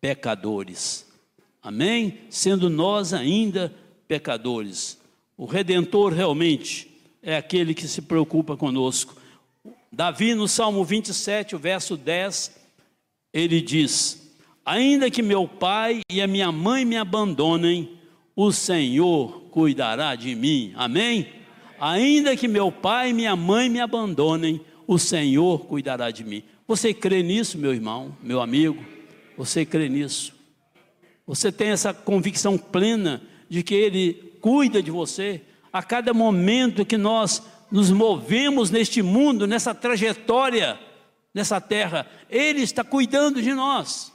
[0.00, 1.06] pecadores.
[1.62, 2.18] Amém?
[2.28, 3.72] Sendo nós ainda
[4.06, 4.98] pecadores.
[5.36, 6.88] O redentor realmente
[7.22, 9.17] é aquele que se preocupa conosco.
[9.90, 12.54] Davi, no Salmo 27, o verso 10,
[13.32, 17.98] ele diz: Ainda que meu pai e a minha mãe me abandonem,
[18.36, 20.72] o Senhor cuidará de mim.
[20.76, 21.26] Amém?
[21.80, 26.42] Ainda que meu pai e minha mãe me abandonem, o Senhor cuidará de mim.
[26.66, 28.84] Você crê nisso, meu irmão, meu amigo?
[29.36, 30.34] Você crê nisso?
[31.26, 35.40] Você tem essa convicção plena de que Ele cuida de você
[35.72, 40.78] a cada momento que nós nos movemos neste mundo, nessa trajetória,
[41.32, 44.12] nessa terra, Ele está cuidando de nós.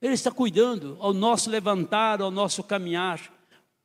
[0.00, 3.20] Ele está cuidando ao nosso levantar, ao nosso caminhar.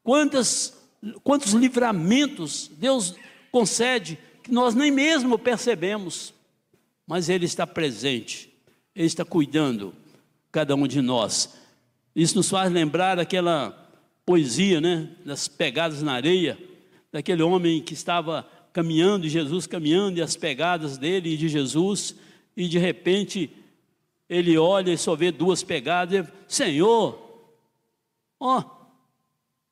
[0.04, 0.78] Quantas,
[1.24, 3.16] quantos livramentos Deus
[3.52, 6.34] concede que nós nem mesmo percebemos,
[7.08, 8.54] mas Ele está presente,
[8.96, 9.94] Ele está cuidando
[10.52, 11.58] cada um de nós.
[12.16, 13.88] Isso nos faz lembrar aquela
[14.26, 16.58] poesia, né, das pegadas na areia,
[17.12, 22.16] daquele homem que estava caminhando, e Jesus caminhando, e as pegadas dele e de Jesus,
[22.56, 23.50] e de repente
[24.30, 27.20] ele olha e só vê duas pegadas, e, Senhor,
[28.40, 28.64] ó,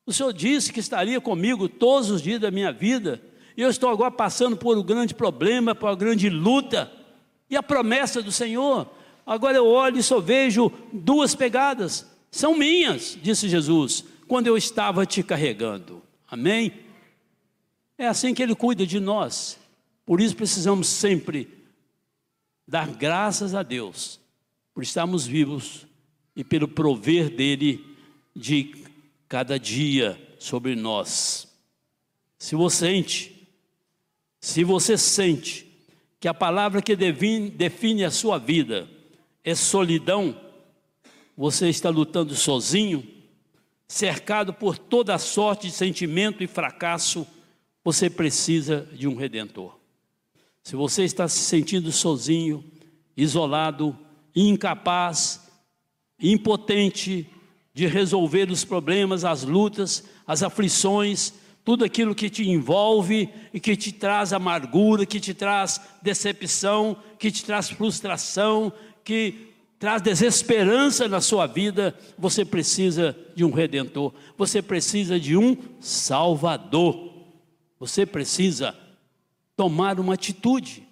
[0.04, 3.22] o Senhor disse que estaria comigo todos os dias da minha vida,
[3.56, 6.90] e eu estou agora passando por um grande problema, por uma grande luta,
[7.48, 8.90] e a promessa do Senhor,
[9.24, 15.06] agora eu olho e só vejo duas pegadas, são minhas, disse Jesus, quando eu estava
[15.06, 16.87] te carregando, amém?
[17.98, 19.58] É assim que Ele cuida de nós,
[20.06, 21.48] por isso precisamos sempre
[22.66, 24.20] dar graças a Deus,
[24.72, 25.86] por estarmos vivos
[26.36, 27.84] e pelo prover dEle
[28.36, 28.84] de
[29.28, 31.48] cada dia sobre nós.
[32.38, 33.48] Se você sente,
[34.40, 35.66] se você sente
[36.20, 38.88] que a palavra que define, a sua vida
[39.42, 40.40] é solidão,
[41.36, 43.06] você está lutando sozinho,
[43.88, 47.26] cercado por toda sorte de sentimento e fracasso,
[47.88, 49.78] você precisa de um redentor.
[50.62, 52.62] Se você está se sentindo sozinho,
[53.16, 53.96] isolado,
[54.36, 55.48] incapaz,
[56.20, 57.26] impotente
[57.72, 61.32] de resolver os problemas, as lutas, as aflições,
[61.64, 67.30] tudo aquilo que te envolve e que te traz amargura, que te traz decepção, que
[67.30, 68.70] te traz frustração,
[69.02, 69.48] que
[69.78, 77.07] traz desesperança na sua vida, você precisa de um redentor, você precisa de um salvador.
[77.78, 78.76] Você precisa
[79.56, 80.86] tomar uma atitude,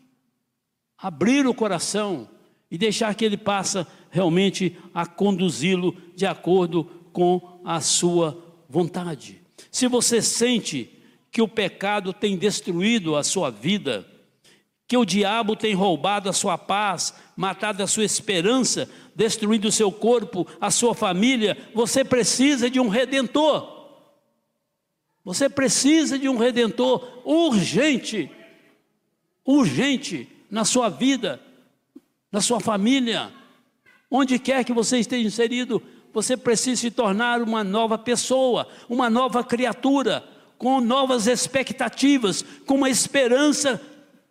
[0.99, 2.29] abrir o coração
[2.71, 9.41] e deixar que ele passe realmente a conduzi-lo de acordo com a sua vontade.
[9.71, 10.91] Se você sente
[11.31, 14.07] que o pecado tem destruído a sua vida,
[14.89, 19.91] que o diabo tem roubado a sua paz, matado a sua esperança, destruído o seu
[19.91, 23.76] corpo, a sua família, você precisa de um redentor.
[25.27, 28.31] Você precisa de um redentor urgente,
[29.45, 31.43] urgente na sua vida,
[32.31, 33.33] na sua família,
[34.09, 35.83] onde quer que você esteja inserido,
[36.15, 40.25] você precisa se tornar uma nova pessoa, uma nova criatura,
[40.57, 43.83] com novas expectativas, com uma esperança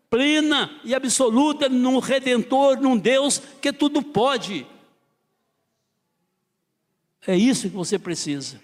[0.10, 4.66] plena e absoluta num redentor, num Deus que tudo pode.
[7.28, 8.62] É isso que você precisa,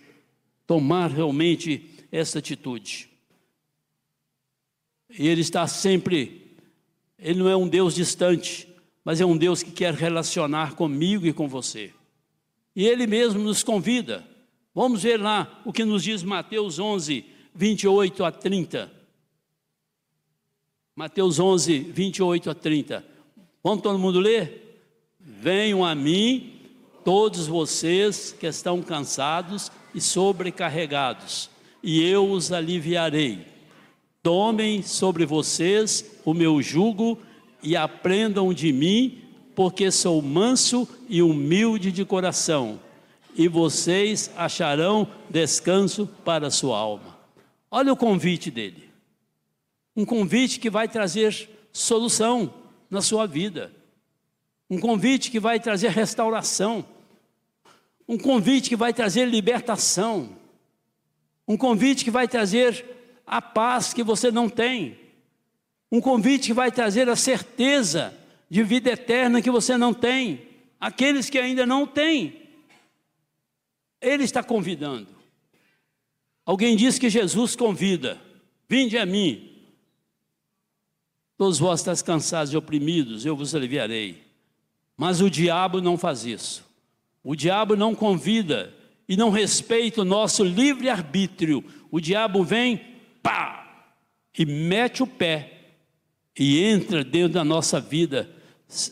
[0.66, 3.10] tomar realmente essa atitude.
[5.10, 6.58] E Ele está sempre,
[7.18, 8.68] Ele não é um Deus distante,
[9.04, 11.94] mas é um Deus que quer relacionar comigo e com você.
[12.76, 14.26] E Ele mesmo nos convida.
[14.74, 18.92] Vamos ver lá o que nos diz Mateus 11, 28 a 30.
[20.96, 23.06] Mateus 11, 28 a 30.
[23.64, 24.62] Vamos todo mundo ler?
[25.20, 26.60] Venham a mim,
[27.04, 31.50] todos vocês que estão cansados e sobrecarregados,
[31.84, 33.46] e eu os aliviarei.
[34.22, 37.18] Tomem sobre vocês o meu jugo
[37.64, 39.20] e aprendam de mim,
[39.56, 42.80] porque sou manso e humilde de coração,
[43.36, 47.18] e vocês acharão descanso para a sua alma.
[47.70, 48.92] Olha o convite dele
[49.96, 52.54] um convite que vai trazer solução
[52.90, 53.72] na sua vida,
[54.70, 56.86] um convite que vai trazer restauração,
[58.08, 60.30] um convite que vai trazer libertação,
[61.52, 62.86] um convite que vai trazer
[63.28, 64.98] a paz que você não tem,
[65.92, 68.14] um convite que vai trazer a certeza
[68.50, 70.48] de vida eterna que você não tem,
[70.80, 72.42] aqueles que ainda não têm.
[74.00, 75.10] Ele está convidando.
[76.46, 78.20] Alguém disse que Jesus convida:
[78.70, 79.52] Vinde a mim,
[81.38, 84.24] Todos vós estáis cansados e oprimidos, eu vos aliviarei.
[84.96, 86.64] Mas o diabo não faz isso.
[87.24, 88.72] O diabo não convida
[89.12, 91.62] e não respeita o nosso livre-arbítrio.
[91.92, 92.80] O diabo vem,
[93.22, 93.90] pá,
[94.40, 95.74] e mete o pé
[96.40, 98.34] e entra dentro da nossa vida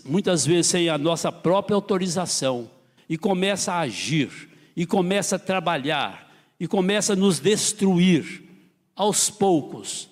[0.03, 2.69] muitas vezes sem a nossa própria autorização,
[3.07, 8.43] e começa a agir, e começa a trabalhar, e começa a nos destruir
[8.93, 10.09] aos poucos.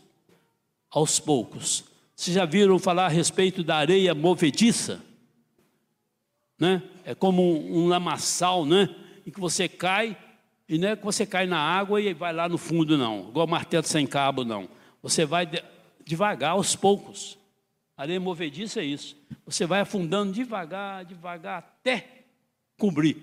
[0.89, 1.83] Aos poucos.
[2.15, 5.03] Vocês já viram falar a respeito da areia movediça?
[6.57, 6.81] Né?
[7.03, 8.87] É como um, um lamaçal, né?
[9.27, 10.17] Em que você cai,
[10.69, 13.27] e não é que você cai na água e vai lá no fundo, não.
[13.27, 14.69] Igual martelo sem cabo, não.
[15.03, 15.61] Você vai de,
[16.05, 17.37] devagar, aos poucos.
[17.97, 19.17] Areia movediça é isso.
[19.45, 22.23] Você vai afundando devagar, devagar, até
[22.77, 23.17] cobrir.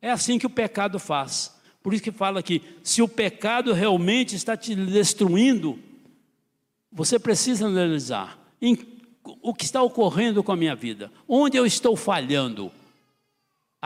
[0.00, 1.54] É assim que o pecado faz.
[1.82, 5.78] Por isso que fala que se o pecado realmente está te destruindo,
[6.90, 8.78] você precisa analisar em,
[9.42, 12.72] o que está ocorrendo com a minha vida, onde eu estou falhando.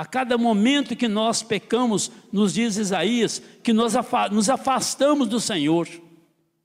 [0.01, 3.93] A cada momento que nós pecamos, nos diz Isaías, que nós
[4.33, 5.87] nos afastamos do Senhor,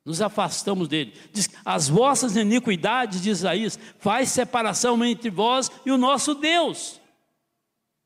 [0.06, 1.14] nos afastamos dele.
[1.34, 7.02] Diz, as vossas iniquidades, diz Isaías, faz separação entre vós e o nosso Deus.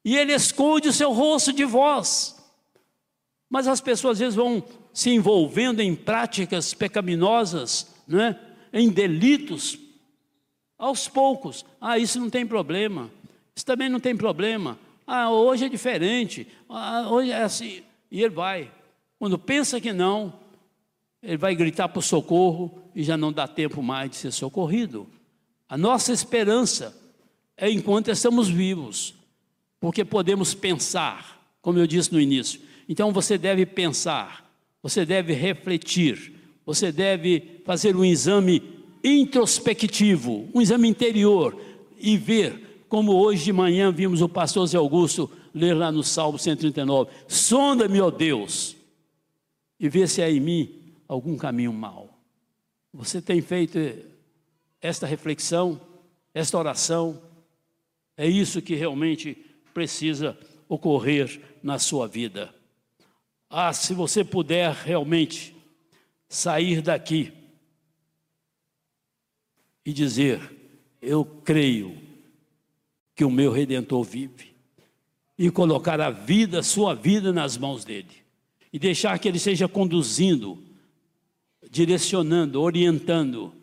[0.04, 2.36] E ele esconde o seu rosto de vós.
[3.48, 8.36] Mas as pessoas às vezes vão se envolvendo em práticas pecaminosas, né?
[8.74, 9.78] em delitos,
[10.76, 11.64] aos poucos.
[11.80, 13.12] Ah, isso não tem problema.
[13.56, 14.89] Isso também não tem problema.
[15.12, 16.46] Ah, hoje é diferente.
[16.70, 17.82] Ah, hoje é assim.
[18.12, 18.72] E ele vai.
[19.18, 20.32] Quando pensa que não,
[21.24, 25.08] ele vai gritar por socorro e já não dá tempo mais de ser socorrido.
[25.68, 26.96] A nossa esperança
[27.58, 29.16] é enquanto estamos vivos,
[29.80, 32.62] porque podemos pensar, como eu disse no início.
[32.88, 34.48] Então você deve pensar,
[34.80, 38.62] você deve refletir, você deve fazer um exame
[39.04, 41.60] introspectivo, um exame interior
[41.98, 46.40] e ver, como hoje de manhã vimos o pastor Zé Augusto ler lá no Salmo
[46.40, 48.76] 139: Sonda-me, ó Deus,
[49.80, 52.10] e vê se há em mim algum caminho mau.
[52.92, 53.78] Você tem feito
[54.82, 55.80] esta reflexão,
[56.34, 57.22] esta oração?
[58.18, 59.38] É isso que realmente
[59.72, 60.38] precisa
[60.68, 62.54] ocorrer na sua vida.
[63.48, 65.56] Ah, se você puder realmente
[66.28, 67.32] sair daqui
[69.86, 70.42] e dizer:
[71.00, 72.09] Eu creio
[73.20, 74.56] que o meu redentor vive,
[75.38, 78.16] e colocar a vida, sua vida nas mãos dele,
[78.72, 80.64] e deixar que ele seja conduzindo,
[81.70, 83.54] direcionando, orientando,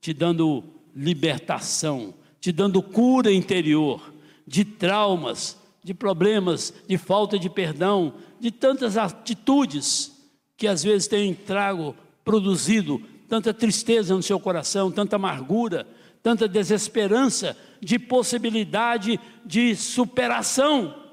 [0.00, 0.64] te dando
[0.96, 4.12] libertação, te dando cura interior
[4.44, 10.10] de traumas, de problemas, de falta de perdão, de tantas atitudes
[10.56, 11.94] que às vezes têm trago
[12.24, 15.86] produzido tanta tristeza no seu coração, tanta amargura,
[16.24, 21.04] tanta desesperança de possibilidade de superação.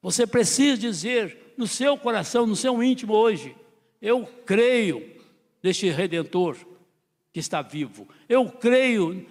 [0.00, 3.56] Você precisa dizer no seu coração, no seu íntimo hoje:
[4.00, 5.04] Eu creio
[5.60, 6.56] neste redentor
[7.32, 9.26] que está vivo, eu creio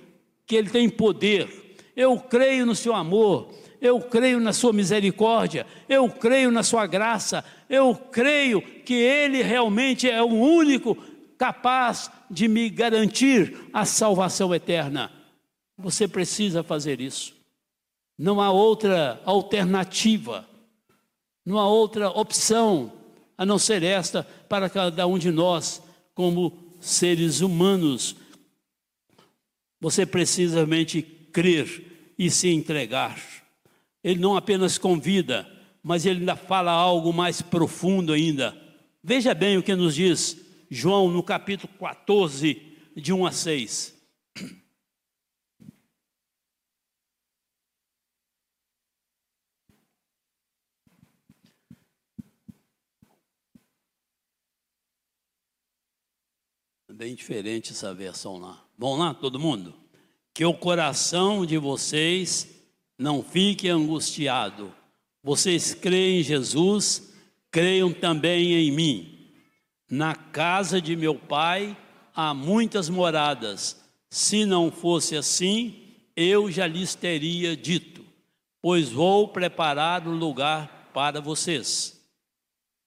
[0.45, 3.49] que ele tem poder, eu creio no seu amor,
[3.79, 10.09] eu creio na Sua misericórdia, eu creio na Sua graça, eu creio que Ele realmente
[10.09, 10.97] é o único
[11.37, 15.11] capaz de me garantir a salvação eterna.
[15.77, 17.33] Você precisa fazer isso.
[18.17, 20.47] Não há outra alternativa,
[21.45, 22.93] não há outra opção
[23.37, 25.81] a não ser esta para cada um de nós,
[26.13, 28.15] como seres humanos.
[29.81, 33.17] Você precisa realmente crer e se entregar
[34.05, 38.55] ele não apenas convida, mas ele ainda fala algo mais profundo ainda.
[39.03, 43.95] Veja bem o que nos diz João no capítulo 14, de 1 a 6.
[56.95, 58.65] Bem diferente essa versão lá.
[58.77, 59.73] Vamos lá, todo mundo?
[60.33, 62.47] Que o coração de vocês
[62.97, 64.73] não fique angustiado.
[65.21, 67.13] Vocês creem em Jesus,
[67.51, 69.14] creiam também em mim.
[69.89, 71.77] Na casa de meu pai
[72.15, 73.77] há muitas moradas.
[74.09, 75.75] Se não fosse assim,
[76.15, 78.03] eu já lhes teria dito,
[78.61, 82.01] pois vou preparar um lugar para vocês.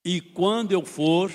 [0.05, 1.31] E quando eu for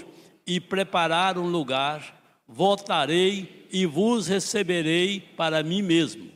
[0.45, 6.29] e preparar um lugar, voltarei e vos receberei para mim mesmo,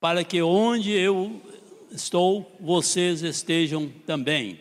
[0.00, 1.42] para que onde eu
[1.90, 4.60] estou, vocês estejam também.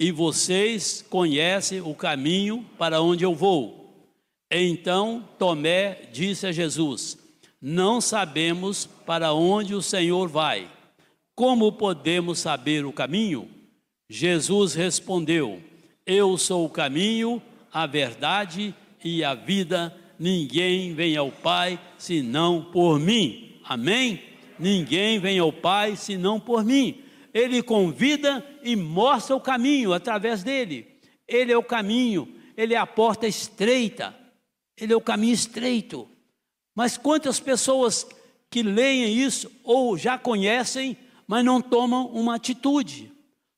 [0.00, 4.08] E vocês conhecem o caminho para onde eu vou.
[4.50, 7.18] Então Tomé disse a Jesus:
[7.60, 10.66] Não sabemos para onde o Senhor vai.
[11.34, 13.46] Como podemos saber o caminho?
[14.08, 15.60] Jesus respondeu:
[16.06, 18.74] Eu sou o caminho, a verdade
[19.04, 19.94] e a vida.
[20.18, 23.60] Ninguém vem ao Pai senão por mim.
[23.64, 24.22] Amém?
[24.58, 27.09] Ninguém vem ao Pai senão por mim.
[27.32, 31.00] Ele convida e mostra o caminho através dele.
[31.26, 34.16] Ele é o caminho, ele é a porta estreita,
[34.76, 36.08] ele é o caminho estreito.
[36.74, 38.06] Mas quantas pessoas
[38.50, 43.12] que leem isso ou já conhecem, mas não tomam uma atitude,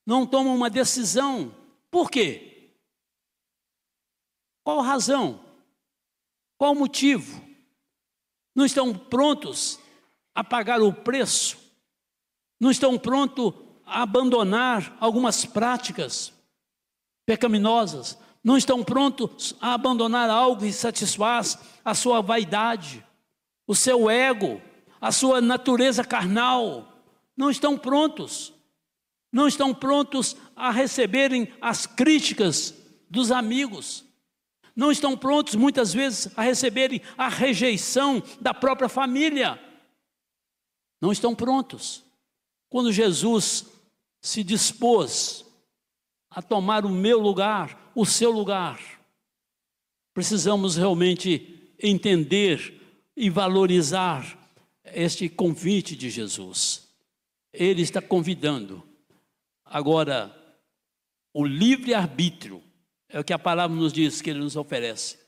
[0.05, 1.53] não tomam uma decisão.
[1.89, 2.69] Por quê?
[4.63, 5.43] Qual razão?
[6.57, 7.43] Qual motivo?
[8.55, 9.79] Não estão prontos
[10.35, 11.57] a pagar o preço?
[12.59, 13.53] Não estão prontos
[14.01, 16.33] abandonar algumas práticas
[17.25, 18.17] pecaminosas?
[18.43, 23.05] Não estão prontos a abandonar algo que satisfaz a sua vaidade,
[23.65, 24.61] o seu ego,
[24.99, 26.91] a sua natureza carnal?
[27.37, 28.53] Não estão prontos.
[29.31, 32.73] Não estão prontos a receberem as críticas
[33.09, 34.05] dos amigos
[34.75, 39.59] não estão prontos muitas vezes a receberem a rejeição da própria família.
[40.99, 42.03] Não estão prontos.
[42.69, 43.65] Quando Jesus
[44.23, 45.45] se dispôs
[46.29, 48.79] a tomar o meu lugar, o seu lugar,
[50.13, 52.81] precisamos realmente entender
[53.17, 54.39] e valorizar
[54.85, 56.87] este convite de Jesus.
[57.51, 58.81] Ele está convidando.
[59.65, 60.33] Agora,
[61.33, 62.63] o livre-arbítrio
[63.09, 65.19] é o que a palavra nos diz que ele nos oferece.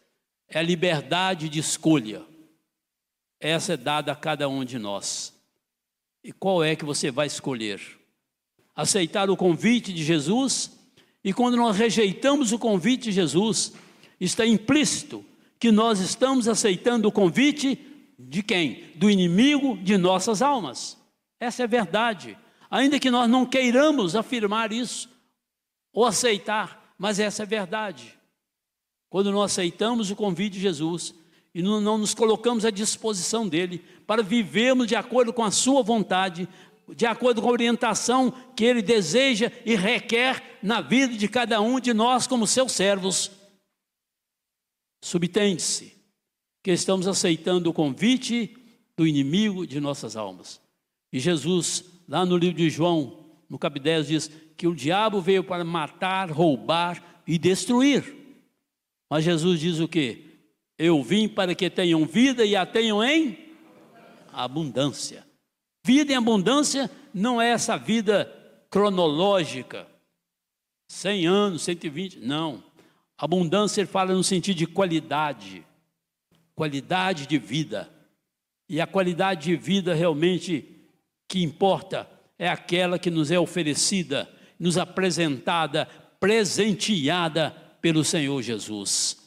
[0.48, 2.26] É a liberdade de escolha.
[3.42, 5.34] Essa é dada a cada um de nós.
[6.24, 8.05] E qual é que você vai escolher?
[8.76, 10.72] Aceitar o convite de Jesus?
[11.24, 13.74] E quando nós rejeitamos o convite de Jesus,
[14.20, 15.26] está implícito
[15.60, 17.80] que nós estamos aceitando o convite
[18.20, 18.84] de quem?
[18.96, 20.98] Do inimigo de nossas almas.
[21.40, 22.38] Essa é a verdade.
[22.70, 25.10] Ainda que nós não queiramos afirmar isso
[25.94, 28.18] ou aceitar, mas essa é a verdade.
[29.10, 31.16] Quando não aceitamos o convite de Jesus
[31.54, 36.50] e não, nos colocamos à disposição dele para vivermos de acordo com a sua vontade,
[36.94, 41.80] de acordo com a orientação que ele deseja e requer na vida de cada um
[41.80, 43.32] de nós como seus servos,
[45.04, 45.96] subtende-se
[46.64, 48.56] que estamos aceitando o convite
[48.98, 50.62] do inimigo de nossas almas.
[51.12, 55.44] E Jesus, lá no livro de João, no capítulo 10, diz: que o diabo veio
[55.44, 58.16] para matar, roubar e destruir.
[59.10, 60.26] Mas Jesus diz o que?
[60.78, 63.38] Eu vim para que tenham vida e a tenham em
[64.32, 65.26] abundância.
[65.86, 68.26] Vida em abundância não é essa vida
[68.72, 69.88] cronológica,
[70.88, 72.64] 100 anos, 120, não.
[73.16, 75.64] Abundância ele fala no sentido de qualidade,
[76.56, 77.88] qualidade de vida.
[78.68, 80.76] E a qualidade de vida realmente
[81.28, 82.10] que importa
[82.40, 84.28] é aquela que nos é oferecida
[84.60, 85.86] nos apresentada,
[86.20, 89.18] presenteada pelo Senhor Jesus.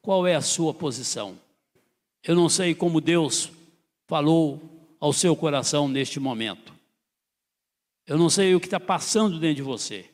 [0.00, 1.36] Qual é a sua posição?
[2.22, 3.50] Eu não sei como Deus
[4.06, 4.71] falou
[5.02, 6.72] ao seu coração neste momento.
[8.06, 10.08] Eu não sei o que está passando dentro de você.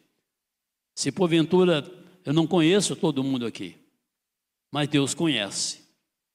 [0.95, 1.85] Se porventura
[2.25, 3.77] eu não conheço todo mundo aqui,
[4.73, 5.85] mas Deus conhece,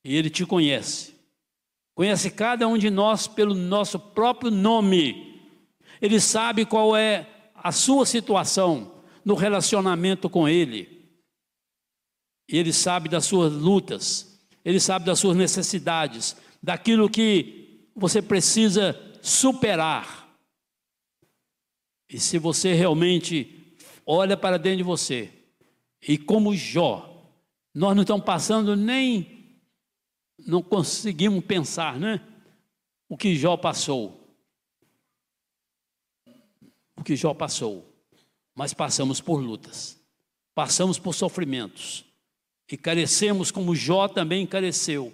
[0.06, 1.16] e Ele te conhece.
[1.95, 5.41] Conhece cada um de nós pelo nosso próprio nome.
[5.99, 11.10] Ele sabe qual é a sua situação no relacionamento com Ele.
[12.47, 17.62] Ele sabe das suas lutas, Ele sabe das suas necessidades, daquilo que
[17.96, 20.28] você precisa superar.
[22.10, 23.76] E se você realmente
[24.06, 25.32] olha para dentro de você,
[26.08, 27.10] e como Jó,
[27.74, 29.60] nós não estamos passando nem,
[30.46, 32.22] não conseguimos pensar, né?
[33.10, 34.24] O que Jó passou
[36.96, 37.86] o que Jó passou,
[38.56, 40.02] mas passamos por lutas,
[40.56, 42.06] passamos por sofrimentos
[42.72, 45.14] e carecemos, como Jó também careceu,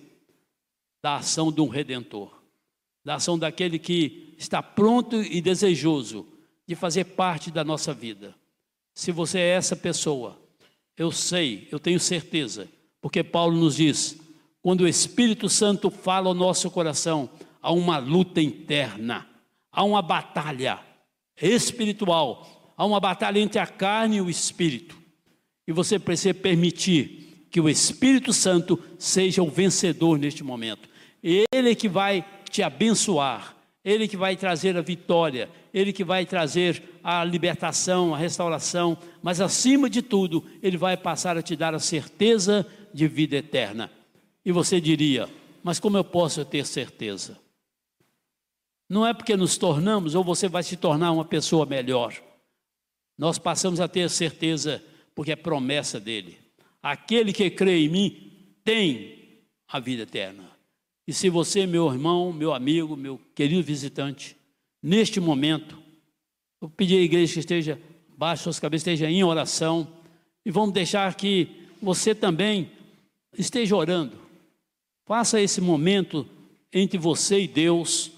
[1.02, 2.39] da ação de um redentor,
[3.10, 6.28] da ação daquele que está pronto e desejoso
[6.68, 8.36] de fazer parte da nossa vida.
[8.94, 10.40] Se você é essa pessoa,
[10.96, 12.68] eu sei, eu tenho certeza,
[13.02, 14.16] porque Paulo nos diz:
[14.62, 17.28] quando o Espírito Santo fala ao nosso coração,
[17.60, 19.28] há uma luta interna,
[19.72, 20.80] há uma batalha
[21.42, 22.74] espiritual.
[22.78, 24.96] Há uma batalha entre a carne e o espírito.
[25.68, 30.88] E você precisa permitir que o Espírito Santo seja o vencedor neste momento.
[31.22, 36.84] Ele que vai te abençoar, ele que vai trazer a vitória, ele que vai trazer
[37.04, 41.80] a libertação, a restauração, mas acima de tudo, ele vai passar a te dar a
[41.80, 43.90] certeza de vida eterna.
[44.44, 45.30] E você diria:
[45.64, 47.40] Mas como eu posso ter certeza?
[48.90, 52.14] Não é porque nos tornamos ou você vai se tornar uma pessoa melhor.
[53.18, 54.84] Nós passamos a ter certeza
[55.14, 56.38] porque é promessa dele.
[56.82, 60.49] Aquele que crê em mim tem a vida eterna.
[61.10, 64.38] E se você, meu irmão, meu amigo, meu querido visitante,
[64.80, 65.76] neste momento,
[66.62, 67.82] eu pedi à igreja que esteja
[68.16, 69.92] baixo suas cabeças, esteja em oração,
[70.46, 72.70] e vamos deixar que você também
[73.36, 74.16] esteja orando.
[75.04, 76.30] Faça esse momento
[76.72, 78.12] entre você e Deus,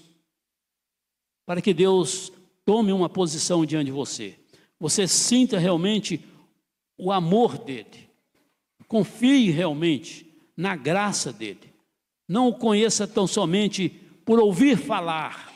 [1.46, 2.30] para que Deus
[2.62, 4.38] tome uma posição diante de você.
[4.78, 6.22] Você sinta realmente
[6.98, 8.10] o amor dele.
[8.86, 11.71] Confie realmente na graça dele.
[12.28, 13.88] Não o conheça tão somente
[14.24, 15.52] por ouvir falar,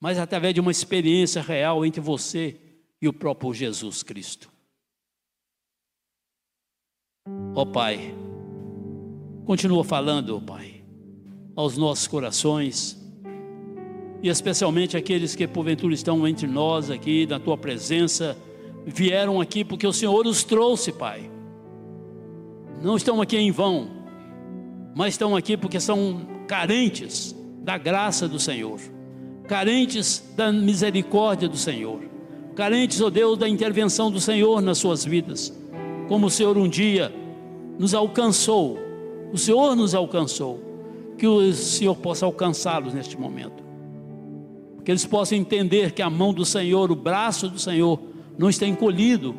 [0.00, 2.60] mas através de uma experiência real entre você
[3.00, 4.50] e o próprio Jesus Cristo.
[7.54, 8.14] Ó oh, Pai,
[9.44, 10.84] continua falando, ó oh, Pai,
[11.54, 12.96] aos nossos corações,
[14.22, 18.36] e especialmente aqueles que porventura estão entre nós aqui, na tua presença,
[18.84, 21.30] vieram aqui porque o Senhor os trouxe, Pai.
[22.82, 23.95] Não estão aqui em vão,
[24.96, 28.80] mas estão aqui porque são carentes da graça do Senhor,
[29.46, 32.00] carentes da misericórdia do Senhor,
[32.54, 35.52] carentes, ó oh Deus, da intervenção do Senhor nas suas vidas.
[36.08, 37.12] Como o Senhor um dia
[37.78, 38.78] nos alcançou,
[39.30, 40.62] o Senhor nos alcançou,
[41.18, 43.62] que o Senhor possa alcançá-los neste momento.
[44.82, 48.00] Que eles possam entender que a mão do Senhor, o braço do Senhor,
[48.38, 49.34] não está encolhido,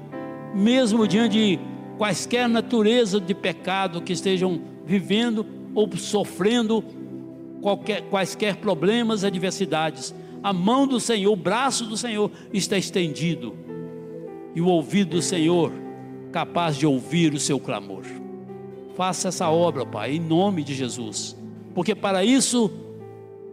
[0.53, 1.59] mesmo diante de
[1.97, 6.83] quaisquer natureza de pecado que estejam vivendo ou sofrendo
[7.61, 10.15] qualquer, quaisquer problemas, adversidades.
[10.41, 13.53] A mão do Senhor, o braço do Senhor está estendido
[14.55, 15.71] e o ouvido do Senhor
[16.31, 18.03] capaz de ouvir o seu clamor.
[18.95, 21.35] Faça essa obra, Pai, em nome de Jesus,
[21.75, 22.71] porque para isso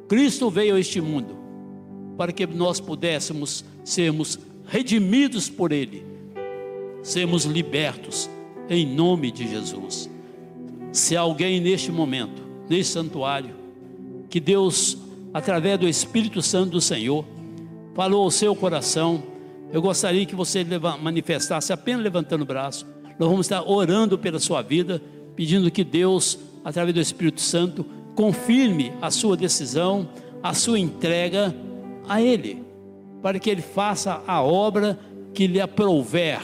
[0.08, 1.36] Cristo veio a este mundo,
[2.16, 6.04] para que nós pudéssemos sermos redimidos por Ele,
[7.02, 8.30] sermos libertos
[8.68, 10.13] em nome de Jesus.
[10.94, 12.40] Se alguém neste momento,
[12.70, 13.56] neste santuário,
[14.30, 14.96] que Deus,
[15.34, 17.24] através do Espírito Santo do Senhor,
[17.96, 19.20] falou ao seu coração,
[19.72, 20.64] eu gostaria que você
[21.02, 22.86] manifestasse apenas levantando o braço.
[23.18, 25.02] Nós vamos estar orando pela sua vida,
[25.34, 27.84] pedindo que Deus, através do Espírito Santo,
[28.14, 30.08] confirme a sua decisão,
[30.40, 31.52] a sua entrega
[32.08, 32.62] a Ele,
[33.20, 34.96] para que Ele faça a obra
[35.34, 36.40] que lhe aprouver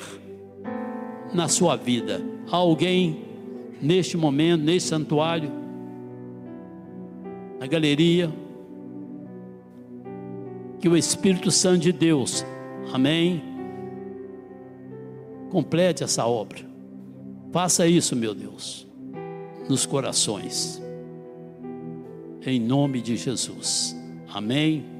[1.32, 2.20] na sua vida.
[2.50, 3.29] Alguém
[3.80, 5.50] neste momento, neste santuário,
[7.58, 8.30] na galeria,
[10.78, 12.44] que o Espírito Santo de Deus,
[12.92, 13.42] amém,
[15.50, 16.58] complete essa obra.
[17.52, 18.86] Faça isso, meu Deus,
[19.68, 20.80] nos corações,
[22.46, 23.96] em nome de Jesus,
[24.32, 24.99] amém.